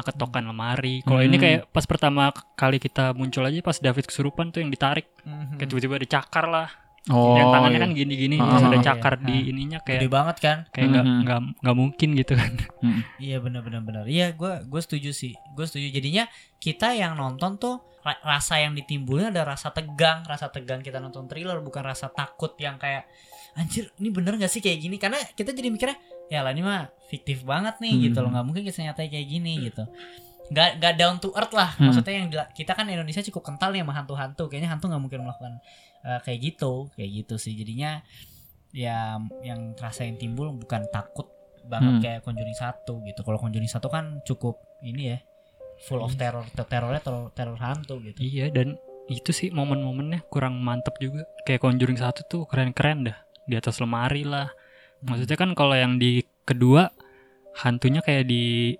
ketokan 0.00 0.42
lemari. 0.42 1.04
Kalau 1.04 1.20
ini 1.20 1.36
Hmm. 1.36 1.44
kayak 1.44 1.60
pas 1.70 1.84
pertama 1.84 2.32
kali 2.54 2.80
kita 2.80 3.12
muncul 3.12 3.44
aja 3.44 3.60
pas 3.60 3.76
David 3.76 4.08
kesurupan 4.08 4.50
tuh 4.50 4.58
yang 4.58 4.68
ditarik 4.68 5.06
Mhm. 5.22 5.54
kayak 5.54 5.68
tiba-tiba 5.68 5.96
dicakar 6.00 6.46
lah. 6.48 6.68
Oh. 7.04 7.36
yang 7.36 7.52
tangannya 7.52 7.76
iya. 7.76 7.84
kan 7.84 7.92
gini-gini 7.92 8.36
Ah, 8.40 8.56
ada 8.56 8.72
iya, 8.72 8.80
cakar 8.80 9.20
iya. 9.20 9.26
di 9.28 9.36
Ah. 9.36 9.50
ininya 9.52 9.78
gede 9.78 9.92
kayak 10.00 10.08
banget 10.08 10.36
kan. 10.40 10.58
kayak 10.72 10.86
nggak 10.88 11.04
Mhm. 11.04 11.20
nggak 11.20 11.40
nggak 11.60 11.76
mungkin 11.76 12.08
gitu 12.16 12.32
kan. 12.32 12.52
Mhm. 12.80 13.00
Iya 13.20 13.36
benar-benar 13.38 13.82
benar. 13.84 14.04
Iya 14.08 14.26
gue 14.32 14.52
gue 14.64 14.80
setuju 14.80 15.10
sih. 15.12 15.36
Gue 15.52 15.68
setuju. 15.68 15.92
Jadinya 15.92 16.24
kita 16.56 16.96
yang 16.96 17.12
nonton 17.12 17.60
tuh 17.60 17.76
ra- 18.00 18.24
rasa 18.24 18.56
yang 18.56 18.72
ditimbulnya 18.72 19.28
ada 19.28 19.44
rasa 19.46 19.68
tegang, 19.68 20.24
rasa 20.24 20.48
tegang 20.48 20.80
kita 20.80 20.96
nonton 20.96 21.28
thriller 21.28 21.60
bukan 21.60 21.84
rasa 21.84 22.08
takut 22.08 22.56
yang 22.56 22.80
kayak 22.80 23.04
anjir 23.54 23.92
ini 23.94 24.08
bener 24.08 24.34
gak 24.34 24.48
sih 24.48 24.58
kayak 24.58 24.80
gini 24.80 24.96
karena 24.96 25.20
kita 25.30 25.52
jadi 25.52 25.68
mikirnya 25.68 25.94
ya 26.26 26.40
lah 26.40 26.50
ini 26.50 26.58
mah 26.58 26.88
fiktif 27.14 27.46
banget 27.46 27.78
nih 27.78 27.94
Hmm. 27.94 28.02
gitu 28.04 28.18
loh 28.18 28.30
nggak 28.30 28.44
mungkin 28.44 28.62
kisah 28.62 28.82
nyatanya 28.84 29.10
kayak 29.10 29.26
gini 29.28 29.52
gitu 29.64 29.86
nggak 30.44 30.68
nggak 30.76 30.94
down 30.94 31.16
to 31.16 31.30
earth 31.32 31.50
lah 31.50 31.70
Hmm. 31.72 31.88
maksudnya 31.88 32.14
yang 32.18 32.28
kita 32.52 32.72
kan 32.72 32.84
Indonesia 32.86 33.22
cukup 33.22 33.42
kental 33.46 33.70
nih 33.70 33.80
sama 33.80 33.94
hantu-hantu 33.94 34.44
kayaknya 34.46 34.70
hantu 34.70 34.90
nggak 34.90 35.00
mungkin 35.00 35.20
melakukan 35.22 35.54
eh, 36.02 36.20
kayak 36.20 36.38
gitu 36.42 36.72
kayak 36.92 37.10
gitu 37.14 37.34
sih 37.38 37.54
jadinya 37.54 38.04
ya 38.70 39.16
yang 39.40 39.72
rasa 39.74 40.04
yang 40.04 40.18
timbul 40.18 40.50
bukan 40.52 40.84
takut 40.90 41.30
banget 41.64 41.92
Hmm. 41.92 42.02
kayak 42.02 42.20
Conjuring 42.20 42.52
satu 42.54 43.00
gitu 43.02 43.20
kalau 43.22 43.38
Conjuring 43.38 43.70
satu 43.70 43.88
kan 43.88 44.20
cukup 44.20 44.60
ini 44.82 45.16
ya 45.16 45.18
full 45.80 45.98
of 45.98 46.12
terror 46.14 46.44
terornya 46.52 47.00
teror, 47.00 47.32
teror 47.32 47.56
hantu 47.56 48.02
gitu 48.02 48.20
Iya 48.20 48.50
dan 48.50 48.76
itu 49.04 49.30
sih 49.30 49.48
momen-momennya 49.48 50.24
kurang 50.28 50.60
mantep 50.60 50.96
juga. 50.96 51.28
Kayak 51.44 51.60
Conjuring 51.60 51.96
satu 51.96 52.24
tuh 52.24 52.42
keren-keren 52.44 53.04
dah 53.04 53.16
di 53.44 53.52
atas 53.52 53.76
lemari 53.76 54.24
lah. 54.24 54.48
Maksudnya 55.00 55.36
kan 55.36 55.52
kalau 55.52 55.76
yang 55.76 55.96
di 55.96 56.24
kedua 56.42 56.88
hantunya 57.56 58.00
kayak 58.00 58.24
di 58.24 58.74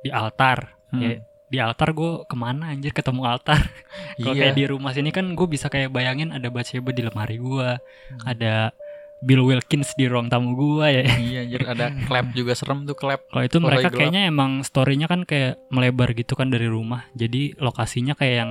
di 0.00 0.10
altar. 0.10 0.74
Hmm. 0.90 1.00
Ya, 1.00 1.10
di 1.44 1.58
altar 1.58 1.90
gue 1.90 2.24
ke 2.24 2.34
mana 2.34 2.70
anjir 2.70 2.90
ketemu 2.90 3.22
altar. 3.24 3.58
Kalau 4.20 4.34
Iya. 4.34 4.40
kayak 4.46 4.54
di 4.54 4.64
rumah 4.66 4.90
sini 4.90 5.10
kan 5.10 5.32
gue 5.32 5.46
bisa 5.46 5.66
kayak 5.66 5.90
bayangin 5.90 6.30
ada 6.30 6.48
Bathsheba 6.48 6.90
di 6.90 7.02
lemari 7.02 7.36
gue, 7.36 7.68
Hmm. 7.78 8.20
ada 8.24 8.70
Bill 9.18 9.40
Wilkins 9.40 9.96
di 9.96 10.04
ruang 10.04 10.28
tamu 10.28 10.52
gue 10.52 10.84
ya. 10.84 11.02
Iya 11.08 11.38
anjir 11.42 11.62
ada 11.64 11.86
clap 12.06 12.30
juga 12.32 12.52
serem 12.52 12.84
tuh 12.84 12.92
clap. 12.92 13.24
Kalau 13.26 13.40
itu 13.42 13.56
mereka 13.56 13.88
gelap. 13.88 13.96
kayaknya 13.96 14.22
emang 14.28 14.60
storynya 14.60 15.08
kan 15.08 15.24
kayak 15.24 15.56
melebar 15.68 16.12
gitu 16.12 16.36
kan 16.36 16.52
dari 16.52 16.68
rumah. 16.68 17.08
Jadi 17.12 17.56
lokasinya 17.56 18.12
kayak 18.12 18.36
yang 18.36 18.50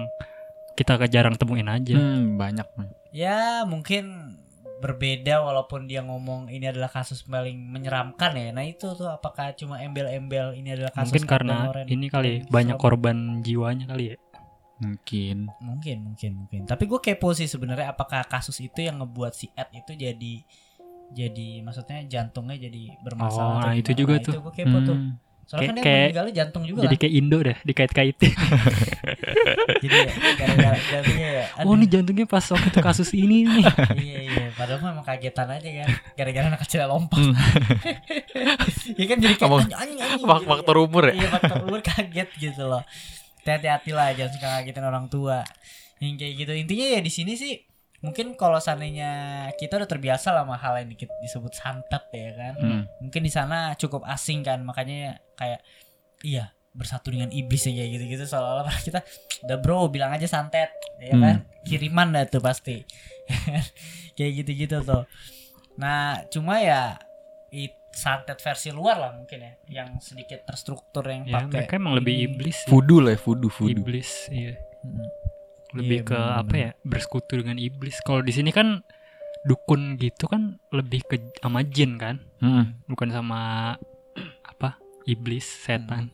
kita 0.73 0.97
jarang 1.05 1.37
temuin 1.37 1.69
aja. 1.69 1.93
Hmm, 1.93 2.35
banyak. 2.35 2.65
ya 3.13 3.61
mungkin 3.63 4.33
berbeda 4.75 5.39
walaupun 5.39 5.85
dia 5.85 6.01
ngomong 6.01 6.47
ini 6.47 6.65
adalah 6.65 6.87
kasus 6.87 7.21
paling 7.21 7.55
menyeramkan 7.55 8.33
ya 8.33 8.49
nah 8.49 8.61
itu 8.61 8.89
tuh 8.89 9.07
apakah 9.07 9.53
cuma 9.53 9.79
embel-embel 9.79 10.53
ini 10.53 10.71
adalah 10.71 10.91
kasus 10.91 11.11
Mungkin 11.11 11.25
karena 11.25 11.53
Captain 11.55 11.71
Oren 11.71 11.85
ini 11.87 12.05
kali 12.07 12.31
paling 12.39 12.51
banyak 12.51 12.75
serem? 12.75 12.83
korban 12.83 13.17
jiwanya 13.39 13.85
kali 13.87 14.05
ya. 14.05 14.17
Mungkin. 14.75 15.37
mungkin 15.59 15.97
mungkin 16.03 16.31
mungkin 16.37 16.61
tapi 16.65 16.83
gue 16.85 16.99
kepo 16.99 17.31
sih 17.31 17.45
sebenarnya 17.45 17.89
apakah 17.89 18.25
kasus 18.25 18.59
itu 18.59 18.81
yang 18.81 18.99
ngebuat 18.99 19.31
si 19.31 19.47
Ed 19.53 19.71
itu 19.71 19.93
jadi 19.93 20.33
jadi 21.09 21.47
maksudnya 21.61 22.03
jantungnya 22.03 22.57
jadi 22.57 22.97
bermasalah 22.99 23.53
Oh, 23.53 23.59
nah 23.61 23.73
itu 23.73 23.93
juga 23.93 24.17
Nah, 24.17 24.23
tuh. 24.23 24.33
itu 24.33 24.39
gue 24.41 24.53
kepo 24.53 24.77
tuh 24.81 24.97
Soalnya 25.43 25.67
kan 25.67 25.75
dia 25.75 25.83
Kayak- 25.83 25.99
meninggalnya 26.03 26.33
jantung 26.33 26.63
juga 26.63 26.79
Jadi 26.81 26.95
kan 26.95 27.01
kayak 27.01 27.13
Indo 27.13 27.37
dah 27.39 27.57
dikait-kaitin. 27.61 28.33
jadi 29.83 29.95
ya, 29.97 30.11
gara-gara 30.35 30.77
jantungnya 30.81 31.29
ya 31.29 31.45
oh, 31.59 31.73
ini 31.73 31.85
jantungnya 31.85 32.25
pas 32.25 32.45
waktu 32.45 32.67
itu 32.67 32.79
kasus 32.79 33.09
ini 33.11 33.37
nih. 33.43 33.65
iya 34.01 34.19
iya 34.23 34.45
padahal 34.53 34.79
mah 34.79 34.89
emang 34.93 35.05
kagetan 35.05 35.47
aja 35.49 35.69
kan 35.77 35.87
gara-gara 36.15 36.45
anak 36.47 36.61
kecil 36.63 36.79
lompat 36.83 37.19
Hmm. 37.19 37.35
ya 38.99 39.05
kan 39.05 39.17
jadi 39.17 39.33
kayak 39.35 39.51
anjing 39.53 39.75
anjing 39.75 39.99
anjing 39.99 40.23
Fak-. 40.23 40.45
Faktor 40.45 40.75
umur 40.79 41.03
ya. 41.05 41.13
iya 41.15 41.27
faktor 41.29 41.57
umur 41.61 41.79
kaget 41.81 42.29
gitu 42.33 42.63
loh 42.63 42.83
hati-hati 43.43 43.91
lah 43.91 44.09
jangan 44.11 44.31
suka 44.31 44.47
ngagetin 44.49 44.83
orang 44.83 45.05
tua 45.07 45.43
yang 45.99 46.15
kayak 46.15 46.33
gitu 46.37 46.51
intinya 46.53 46.85
ya 46.89 46.99
di 46.99 47.11
sini 47.11 47.33
sih 47.33 47.53
mungkin 48.03 48.35
kalau 48.35 48.59
seandainya 48.59 49.11
kita 49.55 49.79
udah 49.79 49.87
terbiasa 49.87 50.35
lah 50.35 50.43
sama 50.43 50.59
hal 50.59 50.83
yang 50.83 50.91
dikit 50.91 51.07
disebut 51.23 51.55
santet 51.55 52.03
ya 52.11 52.29
kan 52.35 52.53
Hmm. 52.59 52.83
mungkin 52.99 53.23
di 53.23 53.31
sana 53.31 53.73
cukup 53.73 54.03
asing 54.05 54.43
kan 54.43 54.59
makanya 54.61 55.23
kayak 55.33 55.63
iya 56.21 56.51
bersatu 56.75 57.09
dengan 57.09 57.31
iblis 57.31 57.63
kayak 57.63 57.89
gitu-gitu 57.95 58.27
seolah-olah 58.27 58.75
kita 58.85 58.99
udah 59.47 59.57
bro 59.57 59.87
bilang 59.87 60.11
aja 60.11 60.27
santet 60.27 60.67
ya 60.99 61.15
Hmm. 61.15 61.23
kan 61.23 61.35
kiriman 61.63 62.11
dah 62.11 62.27
tuh 62.27 62.43
pasti 62.43 62.83
kayak 64.19 64.43
gitu-gitu 64.43 64.83
tuh 64.83 65.07
nah 65.73 66.21
cuma 66.27 66.59
ya 66.59 66.99
itu 67.49 67.71
santet 67.93 68.41
versi 68.41 68.73
luar 68.73 68.97
lah 68.97 69.11
mungkin 69.13 69.37
ya 69.37 69.53
yang 69.69 70.01
sedikit 70.01 70.43
terstruktur 70.43 71.05
yang 71.05 71.29
Ya, 71.29 71.45
pakai 71.45 71.69
mereka 71.69 71.73
emang 71.77 71.93
lebih 71.93 72.15
iblis. 72.25 72.65
Voodoo 72.65 73.05
lah, 73.05 73.13
ya, 73.13 73.21
voodoo, 73.21 73.53
voodoo. 73.53 73.85
Iblis, 73.85 74.33
iya. 74.33 74.57
Mm. 74.81 75.05
Lebih 75.73 75.99
Iya, 75.99 76.05
ke 76.05 76.13
bener-bener. 76.13 76.39
apa 76.39 76.55
ya? 76.55 76.69
Bersekutu 76.83 77.33
dengan 77.35 77.57
iblis. 77.57 77.97
Kalau 77.99 78.19
di 78.19 78.29
sini 78.29 78.49
kan 78.49 78.81
dukun 79.43 79.97
gitu 79.97 80.25
kan 80.25 80.55
lebih 80.69 81.03
ke 81.03 81.19
sama 81.37 81.61
jin 81.63 81.97
kan, 81.97 82.21
Hmm. 82.39 82.77
bukan 82.85 83.09
sama 83.09 83.39
apa? 84.47 84.77
Iblis, 85.03 85.43
setan. 85.43 86.13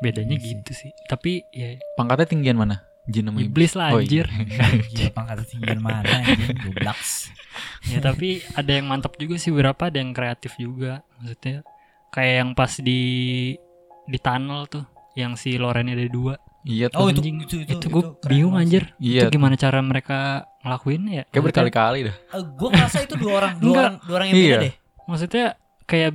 Bedanya 0.00 0.32
Iya 0.32 0.40
sih. 0.40 0.48
gitu 0.54 0.72
sih. 0.74 0.90
Tapi 1.04 1.44
ya 1.50 1.76
Pangkatnya 1.94 2.26
tinggian 2.26 2.56
mana? 2.56 2.80
Jin 3.04 3.28
sama 3.28 3.36
iblis. 3.38 3.68
iblis 3.68 3.72
lah 3.74 3.88
Oh, 3.90 4.00
anjir. 4.00 4.24
Gila 4.90 5.10
pangkat 5.12 5.44
tinggi 5.46 5.76
mana 5.76 6.24
goblaks. 6.58 7.28
ya 7.84 8.00
tapi 8.00 8.40
ada 8.50 8.72
yang 8.72 8.88
mantap 8.88 9.14
juga 9.14 9.36
sih 9.36 9.52
beberapa 9.52 9.86
ada 9.86 9.94
yang 9.94 10.10
kreatif 10.10 10.56
juga 10.56 11.04
maksudnya 11.14 11.62
kayak 12.10 12.34
yang 12.40 12.50
pas 12.50 12.72
di 12.76 13.00
di 14.04 14.18
tunnel 14.18 14.64
tuh 14.66 14.82
yang 15.14 15.36
si 15.36 15.54
Loren 15.54 15.86
ada 15.86 16.02
dua 16.08 16.34
Iya 16.64 16.88
tuh. 16.88 16.96
Oh 16.96 17.06
itu 17.06 17.20
Anjing, 17.20 17.36
itu 17.38 17.56
itu, 17.60 17.72
itu, 17.74 17.86
gue 17.86 18.02
keren 18.16 18.24
bingung 18.26 18.52
banget 18.52 18.64
anjir 18.64 18.84
Iya. 18.96 19.20
itu 19.20 19.28
gimana 19.30 19.54
cara 19.54 19.78
mereka 19.78 20.18
ngelakuin 20.60 21.02
ya 21.06 21.22
Kayak 21.28 21.44
berkali-kali 21.44 21.98
dah. 22.02 22.16
gue 22.34 22.68
ngerasa 22.70 22.98
itu 23.02 23.14
dua 23.14 23.32
orang 23.36 23.52
dua 23.54 23.68
Enggak. 23.68 23.82
orang 23.82 23.94
dua 24.00 24.14
orang 24.14 24.26
yang 24.26 24.34
beda 24.34 24.48
Iya. 24.48 24.58
deh. 24.62 24.74
maksudnya 25.04 25.46
kayak 25.84 26.12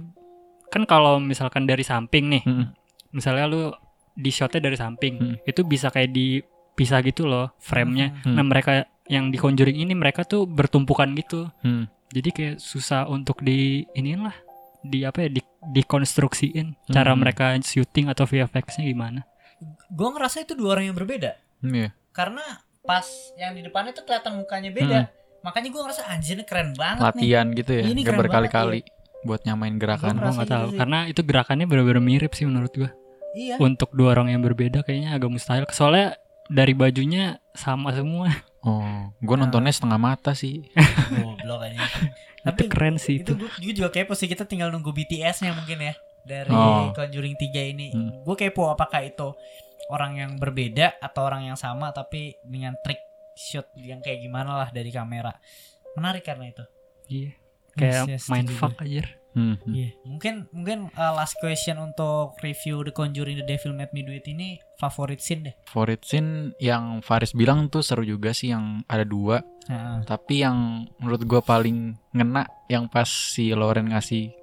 kan 0.68 0.84
kalau 0.84 1.14
misalkan 1.20 1.64
dari 1.64 1.82
samping 1.82 2.26
nih 2.28 2.42
Hmm. 2.42 2.66
misalnya 3.12 3.46
lu 3.46 3.70
di 4.12 4.30
shotnya 4.30 4.60
dari 4.60 4.74
samping 4.76 5.14
Hmm. 5.16 5.36
itu 5.44 5.62
bisa 5.64 5.88
kayak 5.88 6.10
dipisah 6.10 7.00
gitu 7.02 7.24
loh 7.24 7.54
frame-nya 7.58 8.18
Hmm. 8.20 8.34
nah 8.34 8.44
mereka 8.44 8.72
yang 9.06 9.30
di 9.30 9.38
conjuring 9.38 9.78
ini 9.78 9.94
mereka 9.94 10.22
tuh 10.24 10.44
bertumpukan 10.44 11.14
gitu 11.14 11.46
Hmm. 11.60 11.86
jadi 12.10 12.30
kayak 12.32 12.56
susah 12.58 13.06
untuk 13.06 13.40
di 13.40 13.86
iniin 13.94 14.22
lah 14.24 14.34
di 14.82 15.04
apa 15.04 15.22
ya 15.22 15.30
di 15.32 15.42
dikonstruksiin 15.64 16.88
cara 16.88 17.12
Hmm. 17.12 17.20
mereka 17.20 17.54
syuting 17.60 18.08
atau 18.08 18.24
VFX-nya 18.24 18.82
gimana 18.84 19.22
Gue 19.90 20.10
ngerasa 20.10 20.42
itu 20.42 20.54
dua 20.54 20.74
orang 20.74 20.88
yang 20.88 20.96
berbeda 20.96 21.36
Iya. 21.60 21.92
karena 22.10 22.42
pas 22.82 23.06
yang 23.36 23.54
di 23.54 23.62
depannya 23.62 23.92
tuh 23.92 24.04
kelihatan 24.04 24.34
mukanya 24.36 24.72
beda. 24.72 25.00
Makanya 25.40 25.70
gue 25.70 25.82
ngerasa 25.82 26.04
anjir 26.08 26.36
ini 26.36 26.44
keren 26.44 26.74
banget 26.74 27.00
nih. 27.00 27.08
Latihan 27.16 27.48
gitu 27.52 27.72
ya. 27.72 27.84
Ini 27.84 27.92
Kayak 27.94 28.06
keren 28.06 28.20
berkali-kali 28.20 28.80
buat 29.22 29.42
nyamain 29.44 29.76
gerakan. 29.76 30.10
Gua 30.10 30.18
gue 30.18 30.26
Rasa 30.26 30.34
nggak 30.34 30.46
gitu 30.46 30.56
tahu 30.56 30.68
sih. 30.68 30.78
karena 30.80 31.00
itu 31.06 31.22
gerakannya 31.22 31.66
benar-benar 31.66 32.00
mirip 32.02 32.32
sih 32.34 32.44
menurut 32.44 32.72
gua 32.72 32.90
Iya. 33.30 33.56
untuk 33.58 33.92
dua 33.92 34.18
orang 34.18 34.32
yang 34.32 34.42
berbeda 34.42 34.82
kayaknya 34.82 35.14
agak 35.14 35.30
mustahil 35.30 35.68
soalnya 35.70 36.18
dari 36.48 36.74
bajunya 36.74 37.38
sama 37.52 37.92
semua 37.92 38.32
Oh, 38.60 38.84
gue 39.16 39.36
nontonnya 39.38 39.72
setengah 39.72 39.96
mata 39.96 40.36
sih. 40.36 40.68
Goblok 41.16 41.64
aja. 41.64 41.80
itu 41.80 42.44
Tapi 42.44 42.62
keren 42.68 42.96
sih 42.96 43.24
itu 43.24 43.32
itu 43.32 43.48
gue 43.62 43.74
juga 43.74 43.88
kepo 43.90 44.12
sih 44.12 44.26
kita 44.26 44.44
tinggal 44.44 44.68
nunggu 44.68 44.92
BTS-nya 44.92 45.54
mungkin 45.54 45.80
ya 45.80 45.94
dari 46.26 46.52
Oh. 46.52 46.92
Conjuring 46.92 47.36
3 47.36 47.72
ini. 47.74 47.88
Hmm. 47.94 48.24
Gue 48.24 48.36
kepo 48.36 48.70
apakah 48.72 49.04
itu 49.06 49.34
orang 49.90 50.18
yang 50.22 50.32
berbeda 50.38 51.02
atau 51.02 51.26
orang 51.26 51.50
yang 51.50 51.58
sama 51.58 51.90
tapi 51.90 52.38
dengan 52.46 52.78
trik 52.86 53.00
shoot 53.34 53.66
yang 53.80 54.04
kayak 54.04 54.22
gimana 54.22 54.56
lah 54.60 54.70
dari 54.70 54.92
kamera. 54.92 55.34
Menarik 55.98 56.24
karena 56.26 56.52
itu. 56.52 56.66
iya 57.10 57.34
kayak 57.74 58.06
Yes, 58.06 58.10
yes, 58.10 58.24
main 58.30 58.46
setuju 58.46 58.60
fuck 58.62 58.78
aja 58.86 59.02
Hmm. 59.30 59.62
hmm. 59.62 59.74
Iya. 59.78 59.90
Mungkin 60.10 60.36
mungkin 60.50 60.80
uh, 60.98 61.14
last 61.14 61.38
question 61.38 61.78
untuk 61.78 62.34
review 62.42 62.82
The 62.82 62.90
Conjuring 62.90 63.38
The 63.38 63.46
Devil 63.46 63.78
Made 63.78 63.94
Me 63.94 64.02
Do 64.02 64.10
It 64.10 64.26
ini 64.26 64.58
favorit 64.82 65.22
scene 65.22 65.46
deh. 65.46 65.56
Favorit 65.70 66.02
scene 66.02 66.58
yang 66.58 67.06
Faris 67.06 67.38
bilang 67.38 67.70
tuh 67.70 67.86
seru 67.86 68.02
juga 68.02 68.34
sih 68.34 68.50
yang 68.50 68.82
ada 68.90 69.06
dua. 69.06 69.46
Heeh. 69.70 70.02
Tapi 70.10 70.42
yang 70.42 70.90
menurut 70.98 71.22
gue 71.30 71.42
paling 71.46 71.94
ngena 72.10 72.50
yang 72.74 72.90
pas 72.90 73.06
si 73.06 73.54
Loren 73.54 73.94
ngasih 73.94 74.34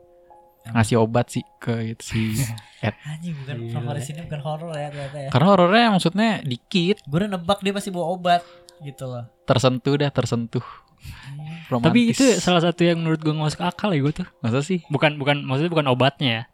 ngasih 0.73 0.97
obat 0.99 1.27
sih 1.31 1.45
ke 1.59 1.95
itu 1.95 2.03
si 2.03 2.21
Anjing 3.11 3.35
bukan 3.43 3.55
Gila. 3.61 3.73
favorit 3.77 4.03
scene 4.03 4.23
bukan 4.27 4.41
horor 4.43 4.73
ya 4.75 4.89
ternyata 4.91 5.19
ya. 5.19 5.31
karena 5.31 5.47
horornya 5.47 5.87
maksudnya 5.93 6.31
dikit 6.43 6.97
Gue 7.05 7.19
udah 7.23 7.31
nebak 7.35 7.59
dia 7.63 7.73
pasti 7.75 7.91
bawa 7.91 8.07
obat 8.15 8.43
gitu 8.81 9.05
loh. 9.07 9.25
tersentuh 9.45 9.95
dah 9.97 10.11
tersentuh 10.11 10.65
romantis 11.69 11.87
tapi 11.87 12.01
itu 12.13 12.25
salah 12.39 12.63
satu 12.63 12.83
yang 12.83 12.99
menurut 12.99 13.21
gua 13.23 13.33
nggak 13.35 13.47
masuk 13.53 13.63
akal 13.63 13.91
ya 13.95 14.01
gue 14.03 14.15
tuh 14.23 14.29
masa 14.41 14.59
sih 14.61 14.83
bukan 14.87 15.17
bukan 15.17 15.43
maksudnya 15.43 15.73
bukan 15.73 15.89
obatnya 15.91 16.31
ya 16.31 16.45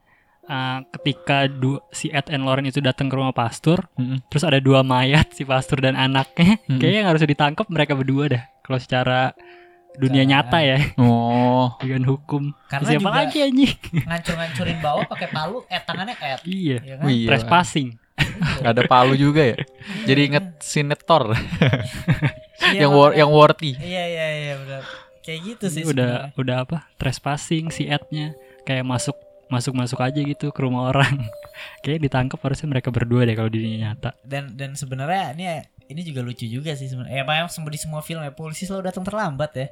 Eh, 0.42 0.78
ketika 0.98 1.46
du, 1.46 1.78
si 1.94 2.10
Ed 2.10 2.26
and 2.26 2.42
Lauren 2.42 2.66
itu 2.66 2.82
datang 2.82 3.06
ke 3.06 3.14
rumah 3.14 3.30
pastor 3.30 3.86
Mm-mm. 3.94 4.26
terus 4.26 4.42
ada 4.42 4.58
dua 4.58 4.82
mayat 4.82 5.30
si 5.30 5.46
pastor 5.46 5.78
dan 5.78 5.94
anaknya 5.94 6.58
Mm-mm. 6.66 6.82
kayaknya 6.82 6.98
yang 7.06 7.10
harus 7.14 7.22
ditangkap 7.22 7.70
mereka 7.70 7.94
berdua 7.94 8.26
dah 8.26 8.42
kalau 8.66 8.82
secara 8.82 9.38
dunia 9.98 10.24
nyata 10.24 10.58
ya. 10.64 10.78
Oh. 10.96 11.72
Dengan 11.82 12.08
hukum. 12.08 12.52
Karena 12.68 12.86
siapa 12.88 13.08
juga 13.08 13.20
lagi 13.24 13.38
anjing? 13.44 13.76
Ngancur-ngancurin 14.08 14.78
bawah 14.80 15.04
pakai 15.08 15.28
palu, 15.28 15.58
eh 15.68 15.80
tangannya 15.82 16.14
eh. 16.20 16.38
iya. 16.48 16.78
Ya 16.80 16.94
kan? 17.00 17.06
iya. 17.08 17.28
Trespassing. 17.28 17.88
Gak 18.62 18.72
ada 18.78 18.84
palu 18.86 19.14
juga 19.18 19.42
ya? 19.42 19.58
Jadi 20.06 20.20
inget 20.30 20.46
sinetor 20.62 21.34
Iya, 22.70 22.86
yang 22.86 22.92
war, 22.94 23.10
yang 23.12 23.30
worthy. 23.30 23.74
Iya 23.74 24.04
iya 24.06 24.26
iya 24.38 24.54
benar. 24.54 24.82
Kayak 25.22 25.40
gitu 25.42 25.64
sih 25.70 25.82
udah 25.82 26.30
sebenarnya. 26.30 26.38
udah 26.38 26.56
apa? 26.62 26.78
Trespassing 26.96 27.74
si 27.74 27.90
Ednya. 27.90 28.34
Kayak 28.62 28.86
masuk 28.86 29.16
masuk 29.50 29.74
masuk 29.76 29.98
aja 30.00 30.20
gitu 30.22 30.54
ke 30.54 30.60
rumah 30.62 30.94
orang. 30.94 31.26
Kayak 31.84 32.08
ditangkap 32.08 32.38
harusnya 32.40 32.68
mereka 32.70 32.88
berdua 32.94 33.26
deh 33.26 33.34
kalau 33.34 33.50
di 33.50 33.58
dunia 33.60 33.92
nyata. 33.92 34.14
Dan 34.22 34.54
dan 34.54 34.78
sebenarnya 34.78 35.36
ini 35.36 35.44
ini 35.92 36.02
juga 36.02 36.20
lucu 36.24 36.48
juga 36.48 36.72
sih 36.72 36.88
sebenarnya. 36.88 37.20
Ya 37.20 37.24
memang 37.24 37.52
semua 37.52 37.70
di 37.70 37.80
semua 37.80 38.00
film 38.00 38.24
ya 38.24 38.32
polisi 38.32 38.64
selalu 38.64 38.88
datang 38.88 39.04
terlambat 39.04 39.50
ya. 39.54 39.66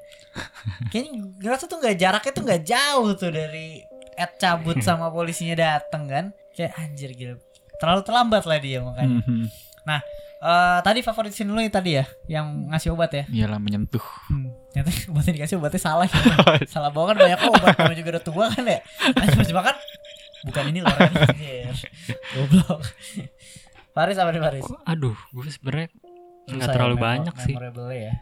Kayaknya 0.93 1.11
ngerasa 1.41 1.65
tuh 1.67 1.79
nggak 1.81 1.97
jaraknya 1.97 2.33
tuh 2.37 2.45
nggak 2.45 2.63
jauh 2.63 3.09
tuh 3.17 3.31
dari 3.33 3.81
Ed 4.15 4.33
cabut 4.37 4.79
sama 4.87 5.09
polisinya 5.09 5.57
datang 5.57 6.05
kan. 6.07 6.25
Kayak 6.53 6.73
anjir 6.79 7.11
gila. 7.17 7.35
Terlalu 7.81 8.01
terlambat 8.05 8.45
lah 8.45 8.59
dia 8.61 8.79
makanya. 8.85 9.19
Mhm. 9.25 9.45
Eh, 10.41 10.79
tadi 10.81 11.05
favorit 11.05 11.37
scene 11.37 11.53
lu 11.53 11.61
yang 11.61 11.69
tadi 11.69 12.01
ya, 12.01 12.09
yang 12.25 12.73
ngasih 12.73 12.97
obat 12.97 13.13
ya. 13.13 13.25
iyalah 13.29 13.61
menyentuh 13.61 14.01
Hmm. 14.33 14.49
Ternyata 14.73 15.13
obat 15.13 15.25
yang 15.29 15.37
dikasih 15.37 15.57
obatnya 15.61 15.81
salah 15.85 16.09
ya. 16.09 16.17
salah 16.65 16.89
bawa 16.89 17.13
kan 17.13 17.17
banyak 17.21 17.41
obat 17.45 17.77
namanya 17.77 17.99
juga 18.01 18.11
udah 18.17 18.25
tua 18.25 18.47
kan 18.49 18.65
ya. 18.65 18.81
Nah, 18.81 19.27
pas 19.37 19.51
makan 19.53 19.77
bukan 20.49 20.65
ini 20.73 20.81
loh. 20.81 20.97
Goblok. 22.33 22.81
Faris 23.93 24.17
apa 24.17 24.31
nih 24.33 24.41
Faris? 24.41 24.65
aduh 24.89 25.19
gue 25.29 25.45
sebenarnya 25.53 25.89
nggak 26.53 26.67
ya 26.67 26.73
terlalu 26.73 26.95
memo- 26.95 27.07
banyak 27.07 27.35
sih 27.39 27.55
ya. 27.93 28.13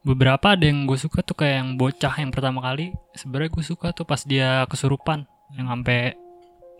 beberapa 0.00 0.46
ada 0.50 0.64
yang 0.64 0.84
gue 0.84 0.96
suka 0.96 1.20
tuh 1.20 1.34
kayak 1.34 1.56
yang 1.56 1.70
bocah 1.74 2.14
yang 2.14 2.30
pertama 2.30 2.60
kali 2.60 2.86
sebenarnya 3.12 3.50
gue 3.50 3.64
suka 3.66 3.90
tuh 3.90 4.02
pas 4.02 4.20
dia 4.22 4.64
kesurupan 4.64 5.28
yang 5.52 5.66
sampai 5.66 6.16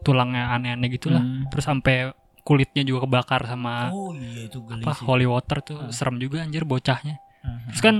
tulangnya 0.01 0.49
aneh-aneh 0.51 0.89
gitu 0.91 1.09
lah 1.09 1.21
Hmm. 1.21 1.45
terus 1.47 1.63
sampai 1.63 2.13
kulitnya 2.41 2.81
juga 2.83 3.05
kebakar 3.05 3.45
sama 3.45 3.91
Oh 3.91 4.11
iya 4.13 4.47
itu 4.47 4.59
geli 4.63 4.81
apa 4.81 4.93
sih. 4.95 5.05
holy 5.05 5.27
water 5.27 5.59
tuh 5.61 5.79
Hmm. 5.79 5.93
serem 5.93 6.17
juga 6.17 6.41
anjir 6.41 6.65
bocahnya 6.65 7.21
Hmm. 7.41 7.69
terus 7.69 7.81
kan 7.81 7.97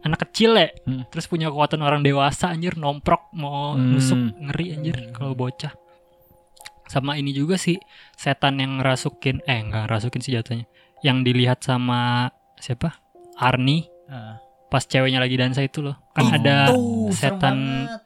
anak 0.00 0.20
kecil 0.24 0.50
ya 0.52 0.68
Hmm. 0.82 1.06
terus 1.06 1.24
punya 1.24 1.46
kekuatan 1.46 1.78
orang 1.78 2.02
dewasa 2.02 2.48
anjir 2.48 2.74
nomprok 2.74 3.30
mau 3.32 3.72
Hmm. 3.72 3.94
nusuk 3.94 4.18
ngeri 4.40 4.66
anjir 4.72 4.96
Hmm. 4.98 5.12
kalau 5.12 5.32
bocah 5.32 5.70
sama 6.84 7.14
ini 7.14 7.30
juga 7.30 7.56
sih 7.56 7.78
setan 8.12 8.58
yang 8.58 8.76
ngerasukin 8.76 9.40
eh 9.44 9.56
enggak 9.56 9.86
ngerasukin 9.86 10.20
sih 10.20 10.32
jatuhnya 10.32 10.66
yang 11.00 11.22
dilihat 11.22 11.60
sama 11.60 12.28
siapa 12.64 12.96
Arni 13.36 13.84
Ah. 14.04 14.36
pas 14.66 14.80
ceweknya 14.82 15.16
lagi 15.16 15.32
dansa 15.34 15.60
itu 15.60 15.80
loh 15.80 15.96
kan 16.10 16.24
Itu, 16.24 16.34
ada 16.34 16.56
serem 16.66 17.12
setan 17.12 17.56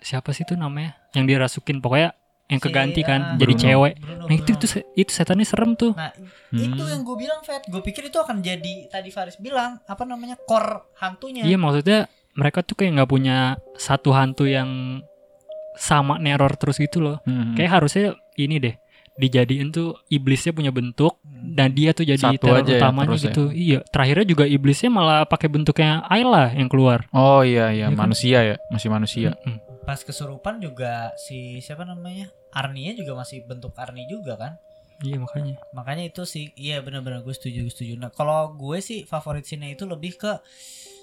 siapa 0.00 0.30
sih 0.30 0.42
itu 0.42 0.54
namanya 0.54 0.94
yang 1.10 1.24
dirasukin 1.24 1.78
pokoknya 1.78 2.14
yang 2.46 2.58
Si, 2.58 2.64
keganti 2.64 3.00
ah, 3.00 3.06
kan 3.06 3.20
jadi 3.34 3.50
Bruno. 3.50 3.62
cewek 3.62 3.92
Bruno, 3.98 4.24
nah 4.24 4.32
itu 4.32 4.42
Bruno. 4.48 4.58
itu 4.58 4.66
itu 4.96 5.10
setannya 5.12 5.44
serem 5.44 5.74
tuh 5.74 5.92
Nah, 5.92 6.10
Hmm. 6.48 6.64
itu 6.64 6.82
yang 6.82 7.02
gue 7.02 7.16
bilang 7.18 7.40
Fat. 7.42 7.60
Gue 7.66 7.82
pikir 7.82 8.02
itu 8.04 8.16
akan 8.16 8.40
jadi 8.40 8.88
tadi 8.88 9.10
Faris 9.10 9.36
bilang 9.36 9.78
apa 9.84 10.02
namanya 10.02 10.38
core 10.40 10.86
hantunya. 10.96 11.42
iya 11.42 11.56
maksudnya 11.56 12.06
mereka 12.32 12.62
tuh 12.62 12.74
kayak 12.74 12.94
nggak 12.94 13.10
punya 13.10 13.36
satu 13.74 14.10
hantu 14.10 14.46
yang 14.46 15.02
sama 15.74 16.16
neror 16.16 16.54
terus 16.54 16.76
gitu 16.76 16.98
loh 16.98 17.18
Mhm. 17.22 17.54
kayak 17.54 17.70
harusnya 17.72 18.04
ini 18.34 18.58
deh 18.58 18.74
dijadiin 19.18 19.68
tuh 19.68 19.98
iblisnya 20.08 20.54
punya 20.54 20.70
bentuk 20.70 21.18
Hmm. 21.38 21.54
dan 21.54 21.70
dia 21.70 21.94
tuh 21.94 22.02
jadi 22.02 22.18
Satu 22.18 22.50
teror 22.50 22.66
aja 22.66 22.72
ya, 22.74 22.78
utamanya 22.82 23.14
ya. 23.14 23.30
gitu 23.30 23.54
iya 23.54 23.78
terakhirnya 23.86 24.26
juga 24.26 24.42
iblisnya 24.42 24.90
malah 24.90 25.22
pakai 25.22 25.46
bentuknya 25.46 26.02
Ayla 26.02 26.50
yang 26.50 26.66
keluar 26.66 27.06
oh 27.14 27.46
iya 27.46 27.70
iya 27.70 27.86
kan? 27.86 27.94
manusia 27.94 28.42
ya 28.42 28.56
masih 28.74 28.90
manusia 28.90 29.38
Mm-mm. 29.46 29.62
Pas 29.86 30.02
kesurupan 30.02 30.58
juga 30.60 31.14
si 31.16 31.62
siapa 31.62 31.80
namanya? 31.80 32.28
Arninya 32.52 32.92
juga 32.92 33.16
masih 33.16 33.40
bentuk 33.46 33.72
Arni 33.72 34.04
juga 34.04 34.36
kan? 34.36 34.52
iya 35.00 35.14
makanya 35.16 35.62
Makanya 35.70 36.10
itu 36.10 36.26
sih 36.26 36.50
iya 36.58 36.82
benar-benar 36.82 37.22
gue 37.22 37.30
setuju 37.30 37.64
gue 37.64 37.72
setuju. 37.72 37.92
Nah, 37.96 38.10
kalau 38.10 38.52
gue 38.52 38.82
sih 38.82 39.06
favorit 39.06 39.46
scene 39.46 39.72
itu 39.72 39.86
lebih 39.86 40.18
ke 40.18 40.42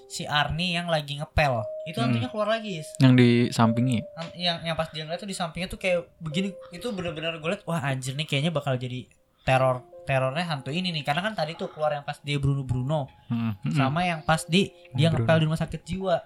si 0.07 0.23
Arni 0.23 0.71
yang 0.71 0.85
lagi 0.85 1.15
ngepel. 1.15 1.61
Itu 1.83 1.97
Hmm. 1.97 2.09
hantunya 2.09 2.27
keluar 2.27 2.49
lagi. 2.49 2.81
Yang 2.97 3.13
di 3.15 3.29
sampingnya 3.49 4.05
An- 4.13 4.33
Yang 4.33 4.57
yang 4.63 4.75
pas 4.75 4.87
dia 4.87 5.03
ngeliat 5.03 5.17
tuh 5.17 5.27
di 5.27 5.33
sampingnya 5.33 5.67
tuh 5.67 5.77
kayak 5.77 6.05
begini. 6.17 6.49
Itu 6.69 6.89
benar-benar 6.89 7.35
gue 7.35 7.49
liat 7.49 7.63
wah 7.63 7.81
anjir 7.81 8.13
nih 8.13 8.23
kayaknya 8.23 8.49
bakal 8.49 8.75
jadi 8.75 9.05
teror 9.41 9.81
terornya 10.03 10.45
hantu 10.47 10.69
ini 10.69 10.89
nih 10.91 11.01
karena 11.01 11.17
kan 11.19 11.33
tadi 11.33 11.53
tuh 11.53 11.65
keluar 11.67 11.89
yang 11.91 12.01
pas 12.01 12.17
dia 12.19 12.37
Bruno 12.37 12.61
Bruno 12.61 13.09
Mhm. 13.25 13.65
Mm-mm. 13.65 13.73
sama 13.73 14.01
yang 14.01 14.21
pas 14.21 14.41
di 14.43 14.69
dia 14.91 15.09
Bruno. 15.09 15.25
ngepel 15.25 15.35
di 15.35 15.45
rumah 15.45 15.57
sakit 15.59 15.81
jiwa. 15.83 16.17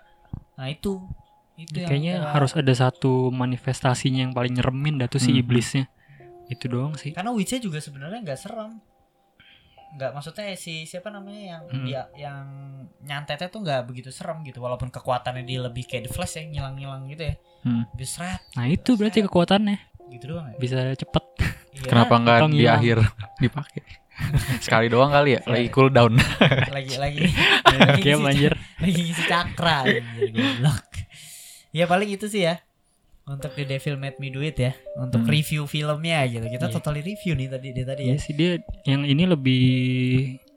Nah, 0.56 0.68
itu 0.68 1.00
Itu 1.58 1.76
yang 1.78 1.92
Kayaknya 1.92 2.14
kayak- 2.18 2.34
harus 2.34 2.52
ada 2.54 2.72
satu 2.74 3.12
manifestasinya 3.30 4.22
yang 4.22 4.32
paling 4.32 4.54
nyeremin 4.54 4.96
dah 4.96 5.08
tuh 5.08 5.20
si 5.20 5.28
Mhm. 5.30 5.40
iblisnya. 5.40 5.86
Itu 6.48 6.66
doang 6.66 6.96
sih. 6.96 7.12
karena 7.12 7.30
Witch 7.30 7.52
juga 7.58 7.78
sebenarnya 7.78 8.20
nggak 8.22 8.40
serem. 8.40 8.80
Nggak 9.92 10.12
maksudnya 10.12 10.54
si 10.54 10.84
siapa 10.84 11.10
namanya 11.10 11.42
yang 11.50 11.64
Hmm. 11.66 11.84
dia 11.84 12.02
yang 12.14 12.46
nyantetnya 13.02 13.48
tuh 13.48 13.60
nggak 13.60 13.82
begitu 13.84 14.10
serem 14.10 14.42
gitu 14.42 14.60
walaupun 14.60 14.88
kekuatannya 14.88 15.42
dia 15.42 15.60
lebih 15.60 15.84
kayak 15.84 16.06
The 16.06 16.12
Flash 16.12 16.36
ya 16.36 16.46
ngilang-ngilang 16.46 17.08
gitu 17.08 17.24
ya. 17.24 17.36
Hmm. 17.62 17.84
Bisa 17.92 18.12
seret 18.18 18.42
Nah 18.54 18.66
itu 18.66 18.94
berarti 18.94 19.20
kekuatannya 19.22 19.78
gitu 20.10 20.26
doang 20.28 20.48
ya. 20.48 20.58
bisa 20.58 20.78
cepet. 20.96 21.26
Iya, 21.72 21.86
Kenapa 21.86 22.14
nggak 22.16 22.38
di 22.44 22.48
ngilang. 22.60 22.76
akhir 22.76 22.98
dipakai? 23.44 23.84
Sekali 24.60 24.88
doang 24.88 25.10
kali 25.10 25.30
ya, 25.32 25.42
lagi 25.44 25.68
cool 25.70 25.88
down. 25.90 26.12
lagi 26.68 26.96
lagi 27.04 27.24
lagi 27.64 28.02
Game 28.02 28.20
ngisi- 28.20 28.30
anjir. 28.30 28.54
lagi 28.78 29.00
ngisi 29.00 29.24
cakra 29.26 29.76
anjir. 29.82 30.34
Ya 31.70 31.86
paling 31.86 32.10
itu 32.10 32.26
sih 32.26 32.44
ya 32.44 32.58
untuk 33.30 33.54
The 33.54 33.66
Devil 33.68 33.96
Made 33.96 34.18
Me 34.18 34.28
Do 34.28 34.42
It 34.42 34.58
ya 34.58 34.74
untuk 34.96 35.22
Hmm. 35.22 35.30
review 35.30 35.64
filmnya 35.66 36.26
gitu 36.26 36.44
kita 36.44 36.66
Iya. 36.66 36.74
totally 36.74 37.02
review 37.02 37.34
nih 37.34 37.48
tadi 37.48 37.68
dia 37.70 37.86
tadi 37.86 38.02
ya 38.04 38.08
Iya 38.08 38.18
sih 38.18 38.34
dia 38.34 38.52
yang 38.84 39.02
ini 39.04 39.24
lebih 39.24 39.64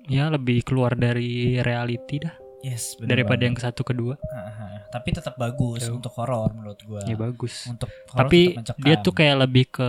ya 0.07 0.27
lebih 0.27 0.63
keluar 0.63 0.95
dari 0.95 1.59
reality 1.59 2.17
dah 2.19 2.35
yes 2.61 2.97
bener 2.97 3.13
daripada 3.15 3.43
yang 3.43 3.53
banget. 3.53 3.69
ke 3.69 3.75
satu 3.75 3.83
kedua. 3.85 4.15
Haha, 4.25 4.87
tapi 4.89 5.09
tetap 5.11 5.35
bagus 5.37 5.83
Jauh. 5.83 5.99
untuk 5.99 6.15
horor 6.15 6.51
menurut 6.53 6.81
gua 6.81 7.03
Ya 7.03 7.15
bagus. 7.15 7.67
untuk 7.67 7.91
horor 8.09 8.19
Tapi 8.25 8.41
dia 8.79 8.97
tuh 8.97 9.13
kayak 9.13 9.37
lebih 9.41 9.69
ke 9.69 9.89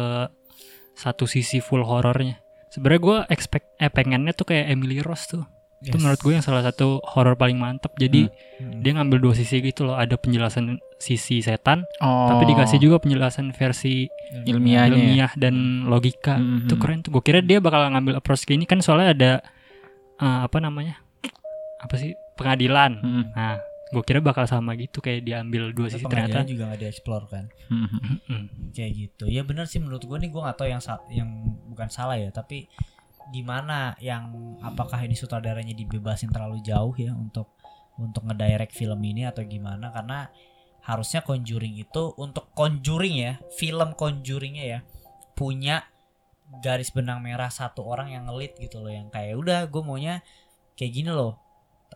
satu 0.93 1.26
sisi 1.26 1.58
full 1.58 1.82
horornya. 1.82 2.38
Sebenarnya 2.67 3.02
gue 3.02 3.17
expect 3.30 3.69
eh 3.78 3.88
pengennya 3.88 4.30
tuh 4.32 4.46
kayak 4.48 4.65
Emily 4.67 5.00
Rose 5.00 5.26
tuh. 5.28 5.46
Itu 5.80 5.93
Yes. 5.93 6.02
menurut 6.02 6.19
gue 6.19 6.34
yang 6.34 6.41
salah 6.41 6.63
satu 6.63 6.98
horor 7.06 7.36
paling 7.36 7.56
mantep. 7.56 7.93
Jadi 7.96 8.26
Hmm. 8.58 8.82
dia 8.82 8.91
ngambil 8.91 9.19
dua 9.19 9.34
sisi 9.34 9.60
gitu 9.60 9.84
loh. 9.84 9.93
Ada 9.93 10.15
penjelasan 10.15 10.78
sisi 11.04 11.39
setan, 11.39 11.84
Oh. 12.00 12.32
tapi 12.32 12.48
dikasih 12.48 12.80
juga 12.80 12.96
penjelasan 12.98 13.52
versi 13.52 14.08
ilmiahnya. 14.42 14.88
ya? 14.88 15.04
ilmiah 15.04 15.32
dan 15.36 15.56
logika. 15.86 16.36
Mhm. 16.36 16.66
Itu 16.66 16.76
keren 16.76 17.00
tuh. 17.02 17.12
Gue 17.12 17.22
kira 17.22 17.39
dia 17.39 17.60
bakal 17.60 17.84
ngambil 17.89 18.18
approach 18.18 18.44
kayak 18.44 18.56
ini 18.56 18.66
kan 18.66 18.80
soalnya 18.80 19.12
ada 19.12 19.32
eh, 20.16 20.39
apa 20.42 20.58
namanya? 20.58 21.04
Apa 21.78 21.96
sih? 21.96 22.16
Pengadilan. 22.34 22.98
Hmm. 22.98 23.26
Nah, 23.30 23.60
gue 23.89 24.02
kira 24.02 24.18
bakal 24.20 24.46
sama 24.46 24.74
gitu 24.74 24.98
kayak 25.00 25.22
diambil 25.22 25.70
dua 25.70 25.86
Tapi 25.86 25.94
sisi 25.94 26.06
ternyata. 26.08 26.42
juga 26.44 26.63
gak 26.68 26.80
dieksplor 26.80 27.24
kan 27.28 27.46
Hmm. 27.68 27.86
Mm-mm. 27.86 28.44
kayak 28.72 28.92
gitu 28.92 29.26
ya 29.28 29.42
bener 29.42 29.66
sih 29.66 29.78
menurut 29.78 30.02
gue 30.02 30.18
nih 30.18 30.28
gue 30.28 30.42
nggak 30.42 30.56
tahu 30.56 30.66
yang 30.68 30.82
yang 31.12 31.30
bukan 31.68 31.88
salah 31.88 32.18
ya 32.18 32.30
tapi 32.30 32.66
di 33.30 33.42
mana 33.42 33.94
yang 34.00 34.34
apakah 34.60 34.98
ini 35.00 35.13
sutradaranya 35.13 35.72
dibebasin 35.72 36.28
terlalu 36.28 36.58
jauh 36.60 36.89
ya 36.96 37.13
untuk 37.13 37.54
untuk 37.96 38.26
ngedirect 38.26 38.74
film 38.74 38.98
ini 39.00 39.24
atau 39.24 39.42
gimana 39.44 39.88
karena 39.88 40.26
harusnya 40.84 41.24
Conjuring 41.24 41.80
itu 41.80 42.12
untuk 42.19 42.52
Conjuring 42.52 43.15
ya 43.15 43.34
film 43.56 43.96
Conjuringnya 43.96 44.63
ya 44.63 44.80
punya 45.34 45.88
garis 46.62 46.93
benang 46.93 47.24
merah 47.24 47.50
satu 47.50 47.82
orang 47.88 48.13
yang 48.13 48.30
ngelit 48.30 48.60
gitu 48.60 48.84
loh 48.84 48.91
yang 48.91 49.10
kayak 49.10 49.39
udah 49.39 49.65
gue 49.72 49.82
maunya 49.82 50.22
kayak 50.76 50.91
gini 50.93 51.10
loh. 51.10 51.39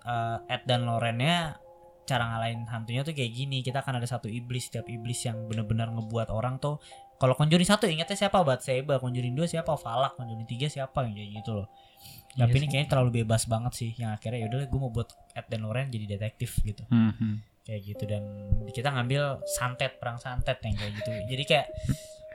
Eh, 0.01 0.53
Ed 0.53 0.63
dan 0.65 0.87
Lorennya 0.87 1.59
cara 2.07 2.23
ngalahin 2.23 2.63
hantunya 2.71 3.03
tuh 3.03 3.11
kayak 3.11 3.35
gini 3.35 3.59
kita 3.59 3.83
akan 3.83 3.99
ada 3.99 4.07
satu 4.07 4.31
iblis 4.31 4.71
setiap 4.71 4.87
iblis 4.87 5.27
yang 5.27 5.43
benar-benar 5.51 5.91
ngebuat 5.91 6.31
orang 6.31 6.55
tuh 6.57 6.79
kalau 7.17 7.33
Conjuring 7.33 7.65
satu 7.65 7.89
ingatnya 7.89 8.13
siapa? 8.13 8.45
Batseba 8.45 9.01
Conjuring 9.01 9.33
dua 9.33 9.49
siapa? 9.49 9.73
Falak 9.75 10.15
Conjuring 10.15 10.45
tiga 10.45 10.69
siapa? 10.69 11.01
Yang 11.03 11.13
kayak 11.17 11.29
gitu 11.41 11.51
loh. 11.57 11.67
Iya 12.37 12.45
tapi 12.45 12.55
ini 12.61 12.65
sih. 12.65 12.69
kayaknya 12.69 12.89
terlalu 12.93 13.11
bebas 13.25 13.43
banget 13.49 13.73
sih 13.73 13.91
yang 13.97 14.13
akhirnya 14.13 14.45
yaudah 14.45 14.69
gue 14.69 14.79
mau 14.79 14.93
buat 14.93 15.09
Ed 15.33 15.49
dan 15.49 15.65
Loren 15.65 15.89
jadi 15.89 16.05
detektif 16.05 16.61
gitu. 16.61 16.85
Hmm. 16.93 17.41
Kayak 17.67 17.81
gitu 17.83 18.03
dan 18.07 18.23
kita 18.69 18.89
ngambil 18.89 19.43
santet 19.45 19.99
perang 19.99 20.15
santet 20.15 20.55
yang 20.61 20.71
kayak 20.73 20.93
gitu 20.95 21.11
jadi 21.27 21.43
kayak 21.43 21.67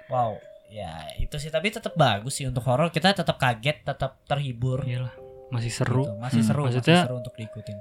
wow 0.07 0.37
ya 0.69 0.93
itu 1.17 1.33
sih 1.35 1.49
tapi 1.49 1.69
tetap 1.69 1.93
bagus 1.95 2.37
sih 2.37 2.45
untuk 2.45 2.61
horor 2.63 2.89
kita 2.89 3.13
tetap 3.15 3.37
kaget 3.37 3.81
tetap 3.83 4.21
terhibur 4.23 4.85
Iyalah, 4.85 5.13
masih 5.49 5.73
seru. 5.73 6.05
gitu. 6.05 6.17
masih 6.19 6.41
Hmm. 6.41 6.49
seru 6.49 6.61
masih 6.63 6.79
Maksudnya- 6.79 7.05
seru 7.05 7.17
untuk 7.19 7.35
diikutin 7.35 7.79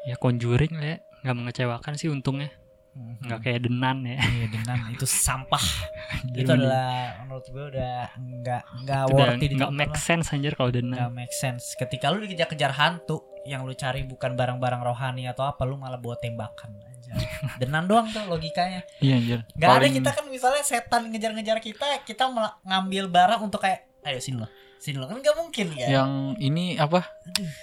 Ya 0.00 0.14
Conjuring 0.16 0.72
ya, 0.74 0.96
nggak 1.20 1.36
mengecewakan 1.36 1.92
sih 1.92 2.08
untungnya. 2.08 2.48
Hmm. 2.96 3.18
Nggak 3.20 3.40
kayak 3.44 3.60
Denan 3.60 3.98
ya. 4.02 4.16
Iya 4.16 4.46
dengan 4.48 4.78
itu 4.88 5.04
sampah. 5.04 5.60
Itu 6.38 6.48
adalah 6.48 7.18
menurut 7.20 7.44
gue 7.44 7.64
udah 7.68 8.16
nggak 8.16 8.62
nggak 8.86 9.02
udah 9.04 9.26
worthy 9.36 9.46
nggak 9.52 9.68
make 9.70 9.98
sense 10.00 10.32
anjir 10.32 10.56
kalau 10.56 10.72
Nggak 10.72 10.80
Denan. 10.80 11.12
make 11.12 11.34
sense. 11.34 11.76
Ketika 11.76 12.08
lu 12.08 12.24
dikejar-kejar 12.24 12.72
hantu 12.72 13.20
yang 13.44 13.68
lu 13.68 13.74
cari 13.74 14.06
bukan 14.06 14.32
barang-barang 14.32 14.80
rohani 14.80 15.28
atau 15.28 15.44
apa, 15.44 15.60
lu 15.62 15.76
malah 15.76 15.98
bawa 15.98 16.16
tembakan 16.16 16.72
aja. 17.10 17.26
Denan 17.56 17.84
doang 17.84 18.06
tuh 18.06 18.24
logikanya. 18.24 18.84
Iya 18.98 19.14
anjir. 19.16 19.38
Gak 19.52 19.66
ada 19.66 19.78
Paling- 19.78 19.96
kita 19.96 20.10
kan 20.12 20.24
misalnya 20.26 20.62
setan 20.62 21.02
ngejar-ngejar 21.08 21.58
kita, 21.58 21.86
kita 22.02 22.24
ngambil 22.62 23.04
barang 23.06 23.40
untuk 23.40 23.60
kayak 23.60 23.88
ayo 24.02 24.18
sini 24.18 24.38
lo. 24.38 24.48
Sini 24.78 24.94
lo 24.94 25.04
kan 25.04 25.18
gak 25.18 25.34
mungkin 25.34 25.74
ya. 25.74 25.90
yang 25.92 26.10
ini 26.38 26.76
apa? 26.76 27.02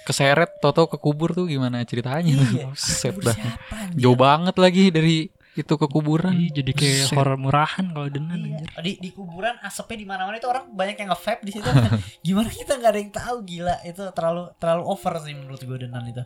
Keseret 0.04 0.60
Toto 0.60 0.86
ke 0.86 0.96
kubur 0.96 1.32
tuh 1.32 1.46
gimana 1.46 1.80
ceritanya? 1.82 2.28
Iya. 2.28 2.70
Siapa, 2.76 3.32
anjir? 3.72 3.96
Jauh 3.96 4.14
banget 4.14 4.54
lagi 4.54 4.90
dari 4.90 5.16
itu 5.56 5.72
ke 5.72 5.88
kuburan. 5.88 6.36
Ih, 6.36 6.52
jadi 6.52 6.68
kayak 6.68 7.08
Buset. 7.08 7.16
horor 7.16 7.40
murahan 7.40 7.88
kalau 7.88 8.12
Denan 8.12 8.36
Iya. 8.36 8.60
anjir. 8.60 8.68
Di, 8.76 8.92
di 9.00 9.10
kuburan 9.10 9.56
asapnya 9.58 9.96
di 9.96 10.04
mana-mana 10.04 10.36
itu 10.36 10.44
orang 10.44 10.68
banyak 10.68 11.00
yang 11.00 11.08
nge-vape 11.08 11.40
di 11.40 11.52
situ. 11.56 11.64
Gimana 12.28 12.52
kita 12.52 12.76
nggak 12.76 12.92
ada 12.92 13.00
yang 13.00 13.08
tahu 13.10 13.36
gila 13.42 13.76
itu 13.82 14.02
terlalu 14.12 14.52
terlalu 14.60 14.82
over 14.84 15.16
sih 15.18 15.32
menurut 15.32 15.56
gue 15.58 15.78
Denan 15.80 16.04
itu. 16.04 16.20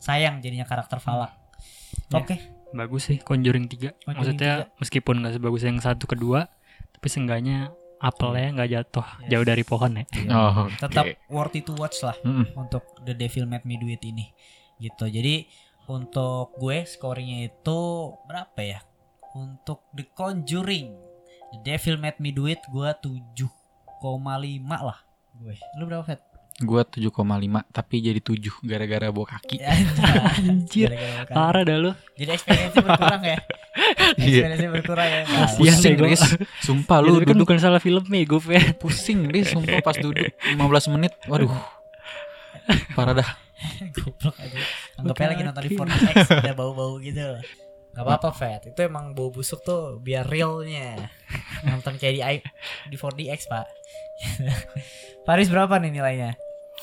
Sayang 0.00 0.40
jadinya 0.40 0.64
karakter 0.64 0.96
Falak. 0.96 1.36
Ya. 2.10 2.18
Oke. 2.18 2.36
Bagus 2.72 3.04
sih 3.06 3.18
Conjuring 3.20 3.68
3. 3.68 3.92
Conjuring 3.92 4.16
Maksudnya 4.16 4.52
meskipun 4.80 5.20
nggak 5.20 5.34
sebagus 5.36 5.62
yang 5.62 5.76
satu 5.76 6.08
kedua, 6.08 6.48
tapi 6.90 7.06
seenggaknya 7.06 7.68
apelnya 8.00 8.48
nggak 8.56 8.70
jatuh 8.72 9.06
Yes. 9.22 9.28
jauh 9.30 9.46
dari 9.46 9.62
pohon 9.62 9.92
ya. 9.94 10.04
Oh, 10.32 10.66
oke. 10.66 10.74
Tetap 10.80 11.04
worthy 11.28 11.60
to 11.60 11.76
watch 11.76 12.02
lah 12.02 12.16
Mm-mm. 12.24 12.50
untuk 12.56 12.82
The 13.04 13.14
Devil 13.14 13.46
Made 13.46 13.62
Me 13.62 13.76
Do 13.76 13.86
It 13.86 14.02
ini. 14.02 14.32
Gitu. 14.80 15.04
Jadi 15.06 15.46
untuk 15.86 16.56
gue 16.56 16.82
scoringnya 16.82 17.46
itu 17.46 17.78
berapa 18.24 18.58
ya? 18.58 18.80
Untuk 19.32 19.86
The 19.92 20.08
Conjuring 20.10 20.88
The 21.52 21.58
Devil 21.62 22.00
Made 22.00 22.18
Me 22.18 22.32
Do 22.32 22.48
It 22.48 22.64
gue 22.66 22.88
7,5 22.88 23.38
lah 24.80 24.98
gue. 25.38 25.54
Lu 25.76 25.84
berapa 25.86 26.02
Fet? 26.02 26.20
Gua 26.62 26.82
7,5 26.82 27.10
tapi 27.68 27.98
jadi 27.98 28.18
7 28.18 28.38
gara-gara 28.62 29.10
bawa 29.10 29.26
kaki. 29.28 29.58
Ya, 29.58 29.74
Anjir. 30.38 30.88
Parah 31.26 31.62
dah 31.62 31.76
lu. 31.76 31.90
Jadi 32.14 32.30
experience 32.30 32.74
berkurang 32.74 33.22
ya. 33.22 33.38
Iya. 34.14 34.46
Experience 34.46 34.68
berkurang 34.70 35.08
ya. 35.08 35.20
Kasihan 35.24 35.56
Pusing, 35.74 35.82
deh 35.82 35.94
gua. 35.96 36.08
Riz. 36.12 36.22
Sumpah 36.60 36.98
Ya, 36.98 37.04
lu 37.04 37.10
kan 37.10 37.20
duduk 37.26 37.36
bukan 37.42 37.56
salah 37.58 37.80
filmnya 37.80 38.20
gue 38.22 38.40
ya. 38.48 38.62
pusing 38.82 39.18
deh 39.26 39.42
sumpah 39.42 39.80
pas 39.80 39.96
duduk 39.96 40.28
15 40.46 40.92
menit. 40.92 41.12
Waduh. 41.24 41.50
Parah 42.94 43.12
dah. 43.12 43.28
Goblok 43.90 44.36
aja. 44.38 44.58
Anggapnya 44.96 45.26
lagi 45.28 45.42
nonton 45.42 45.62
di 45.62 45.70
Kaki. 45.72 45.82
4DX 45.82 46.26
ada 46.36 46.52
bau-bau 46.52 46.98
gitu. 46.98 47.26
Gak 47.92 48.02
apa-apa 48.02 48.30
Fat. 48.30 48.62
Itu 48.66 48.80
emang 48.80 49.12
bau 49.12 49.28
busuk 49.28 49.60
tuh 49.60 49.98
biar 49.98 50.24
realnya. 50.24 51.10
Nonton 51.62 51.96
kayak 51.96 52.12
di 52.12 52.20
i- 52.22 52.46
di 52.86 52.96
4DX, 52.96 53.40
Pak. 53.46 53.66
Faris 55.22 55.48
berapa 55.48 55.76
nih 55.76 55.92
nilainya? 55.92 56.30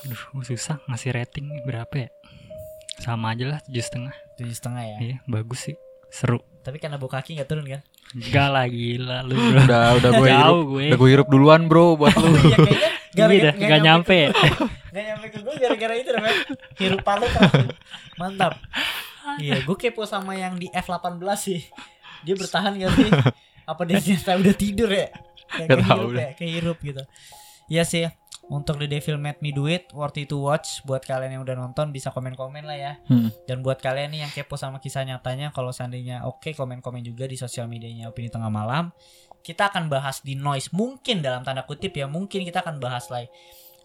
Aduh, 0.08 0.44
susah 0.48 0.80
ngasih 0.88 1.12
rating 1.16 1.52
berapa 1.68 2.08
ya? 2.08 2.10
Sama 3.00 3.36
aja 3.36 3.46
lah 3.56 3.60
tujuh 3.68 3.84
setengah. 3.84 4.16
Tujuh 4.40 4.56
setengah 4.56 4.84
ya. 4.84 4.98
Iya, 5.00 5.18
bagus 5.28 5.72
sih. 5.72 5.76
Seru. 6.10 6.40
Tapi 6.64 6.80
karena 6.80 7.00
bau 7.00 7.12
kaki 7.12 7.40
gak 7.40 7.48
turun 7.48 7.68
kan? 7.68 7.82
Enggak 8.16 8.48
lah 8.50 8.66
gila 8.66 9.18
lu 9.24 9.38
bro. 9.38 9.60
Udah 9.64 9.86
udah 10.00 10.10
gue 10.16 10.28
hirup. 10.34 10.44
Jauh 10.44 10.62
gue. 10.66 10.86
Udah 10.90 10.98
gue 11.00 11.10
hirup 11.12 11.28
duluan, 11.30 11.62
Bro, 11.70 12.00
buat 12.00 12.16
lu. 12.18 12.28
Iya 12.34 12.58
kayaknya 12.58 12.90
Iya 13.20 13.26
dah, 13.52 13.54
nggak 13.58 13.82
nyampe 13.84 14.16
ya. 14.16 14.30
Gak 14.90 15.04
nyampe 15.06 15.26
ke 15.30 15.40
gue 15.46 15.56
gara-gara 15.62 15.94
itu 15.98 16.10
namanya 16.10 16.38
Hirup 16.82 17.02
palu 17.06 17.26
terlalu 17.30 17.70
Mantap 18.18 18.54
Iya 19.38 19.62
gue 19.62 19.76
kepo 19.78 20.04
sama 20.10 20.34
yang 20.34 20.58
di 20.58 20.66
F18 20.74 21.22
sih 21.38 21.62
Dia 22.26 22.34
bertahan 22.34 22.74
gak 22.74 22.92
sih 22.98 23.10
Apa 23.70 23.86
dia 23.86 24.02
ternyata 24.02 24.42
udah 24.42 24.56
tidur 24.58 24.90
ya 24.90 25.14
Kayak 25.46 25.68
Gak 25.70 25.78
tahu 25.86 25.86
kehirup 25.86 26.14
ya 26.18 26.30
Kehirup 26.34 26.78
gitu 26.82 27.04
Iya 27.70 27.84
sih 27.86 28.10
untuk 28.50 28.76
The 28.76 28.90
Devil 28.90 29.16
Made 29.16 29.40
Me 29.40 29.50
Do 29.50 29.66
It 29.66 29.94
Worthy 29.94 30.26
to 30.26 30.42
watch 30.42 30.82
Buat 30.82 31.06
kalian 31.06 31.38
yang 31.38 31.44
udah 31.44 31.54
nonton 31.54 31.90
Bisa 31.90 32.10
komen-komen 32.10 32.66
lah 32.66 32.74
ya 32.74 32.94
Hmm. 33.06 33.30
Dan 33.46 33.62
buat 33.62 33.78
kalian 33.78 34.10
nih 34.10 34.22
yang 34.22 34.32
kepo 34.32 34.58
sama 34.58 34.78
kisah 34.78 35.06
nyatanya 35.06 35.50
Kalau 35.50 35.70
seandainya 35.70 36.26
oke 36.26 36.52
komen-komen 36.52 37.00
juga 37.00 37.24
di 37.24 37.34
sosial 37.34 37.66
medianya 37.66 38.10
Opini 38.10 38.26
Tengah 38.28 38.50
Malam 38.50 38.90
Kita 39.40 39.70
akan 39.70 39.86
bahas 39.86 40.20
di 40.20 40.34
noise 40.34 40.70
Mungkin 40.70 41.22
dalam 41.22 41.46
tanda 41.46 41.62
kutip 41.62 41.94
ya 41.94 42.06
Mungkin 42.06 42.42
kita 42.42 42.60
akan 42.60 42.78
bahas 42.78 43.08
lah 43.08 43.22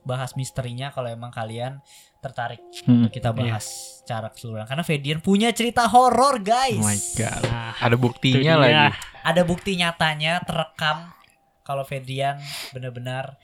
Bahas 0.00 0.32
misterinya 0.32 0.88
Kalau 0.88 1.08
emang 1.08 1.28
kalian 1.28 1.84
tertarik 2.18 2.64
Hmm. 2.82 3.04
Untuk 3.04 3.12
kita 3.12 3.30
bahas 3.30 3.68
secara 4.00 4.32
keseluruhan 4.32 4.64
Karena 4.64 4.80
Fedian 4.80 5.20
punya 5.20 5.52
cerita 5.52 5.84
horor 5.84 6.40
guys 6.40 6.80
Oh 6.80 6.88
my 6.88 7.00
god. 7.14 7.42
Nah, 7.44 7.72
Ada 7.78 7.96
buktinya 7.96 8.54
lagi. 8.56 8.96
Ada 9.20 9.42
bukti 9.44 9.76
nyatanya 9.76 10.40
terekam 10.40 11.12
Kalau 11.60 11.84
Fedian 11.84 12.40
benar-benar 12.72 13.36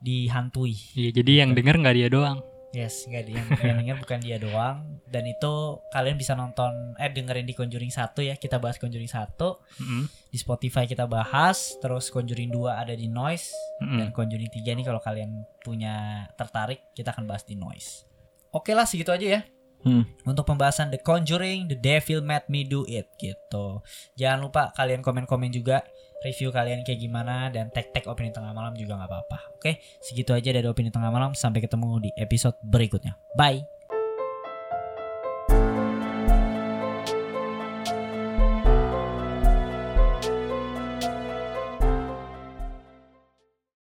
dihantui 0.00 0.76
Iya, 0.96 1.10
jadi 1.20 1.44
yang 1.44 1.52
denger 1.52 1.76
nggak 1.80 1.96
dia 1.96 2.08
doang. 2.08 2.40
Yes, 2.70 3.02
nggak 3.10 3.24
dia 3.26 3.42
yang 3.42 3.82
denger 3.82 3.96
bukan 3.98 4.18
dia 4.22 4.38
doang. 4.38 5.02
Dan 5.10 5.26
itu 5.26 5.82
kalian 5.90 6.14
bisa 6.14 6.38
nonton 6.38 6.94
eh 7.02 7.10
dengerin 7.10 7.42
di 7.42 7.50
Conjuring 7.50 7.90
1 7.90 8.14
ya. 8.22 8.34
Kita 8.38 8.62
bahas 8.62 8.78
Conjuring 8.78 9.10
1 9.10 9.34
Mm-mm. 9.82 10.02
di 10.30 10.38
Spotify 10.38 10.86
kita 10.86 11.10
bahas, 11.10 11.74
terus 11.82 12.14
Conjuring 12.14 12.54
2 12.54 12.70
ada 12.70 12.94
di 12.94 13.10
Noise 13.10 13.50
Mm-mm. 13.82 13.98
dan 13.98 14.08
Conjuring 14.14 14.50
3 14.54 14.78
nih 14.78 14.86
kalau 14.86 15.02
kalian 15.02 15.42
punya 15.66 16.26
tertarik 16.38 16.94
kita 16.94 17.10
akan 17.10 17.26
bahas 17.26 17.42
di 17.42 17.58
Noise. 17.58 18.06
Oke 18.54 18.70
lah 18.70 18.86
segitu 18.86 19.10
aja 19.10 19.26
ya. 19.26 19.42
Hmm. 19.80 20.04
Untuk 20.28 20.44
pembahasan 20.44 20.92
The 20.92 21.00
Conjuring, 21.00 21.72
The 21.72 21.78
Devil 21.80 22.20
Made 22.20 22.52
Me 22.52 22.68
Do 22.68 22.84
It 22.84 23.16
gitu. 23.16 23.80
Jangan 24.14 24.38
lupa 24.44 24.62
kalian 24.76 25.00
komen-komen 25.00 25.50
juga 25.50 25.80
review 26.20 26.52
kalian 26.52 26.84
kayak 26.84 27.00
gimana 27.00 27.48
dan 27.48 27.72
tag-tag 27.72 28.04
opini 28.06 28.28
tengah 28.30 28.52
malam 28.52 28.76
juga 28.76 29.00
nggak 29.00 29.10
apa-apa. 29.10 29.38
Oke, 29.56 29.80
segitu 30.04 30.36
aja 30.36 30.52
dari 30.52 30.66
opini 30.68 30.92
tengah 30.92 31.08
malam. 31.08 31.32
Sampai 31.32 31.64
ketemu 31.64 32.08
di 32.08 32.10
episode 32.16 32.56
berikutnya. 32.60 33.16
Bye. 33.34 33.79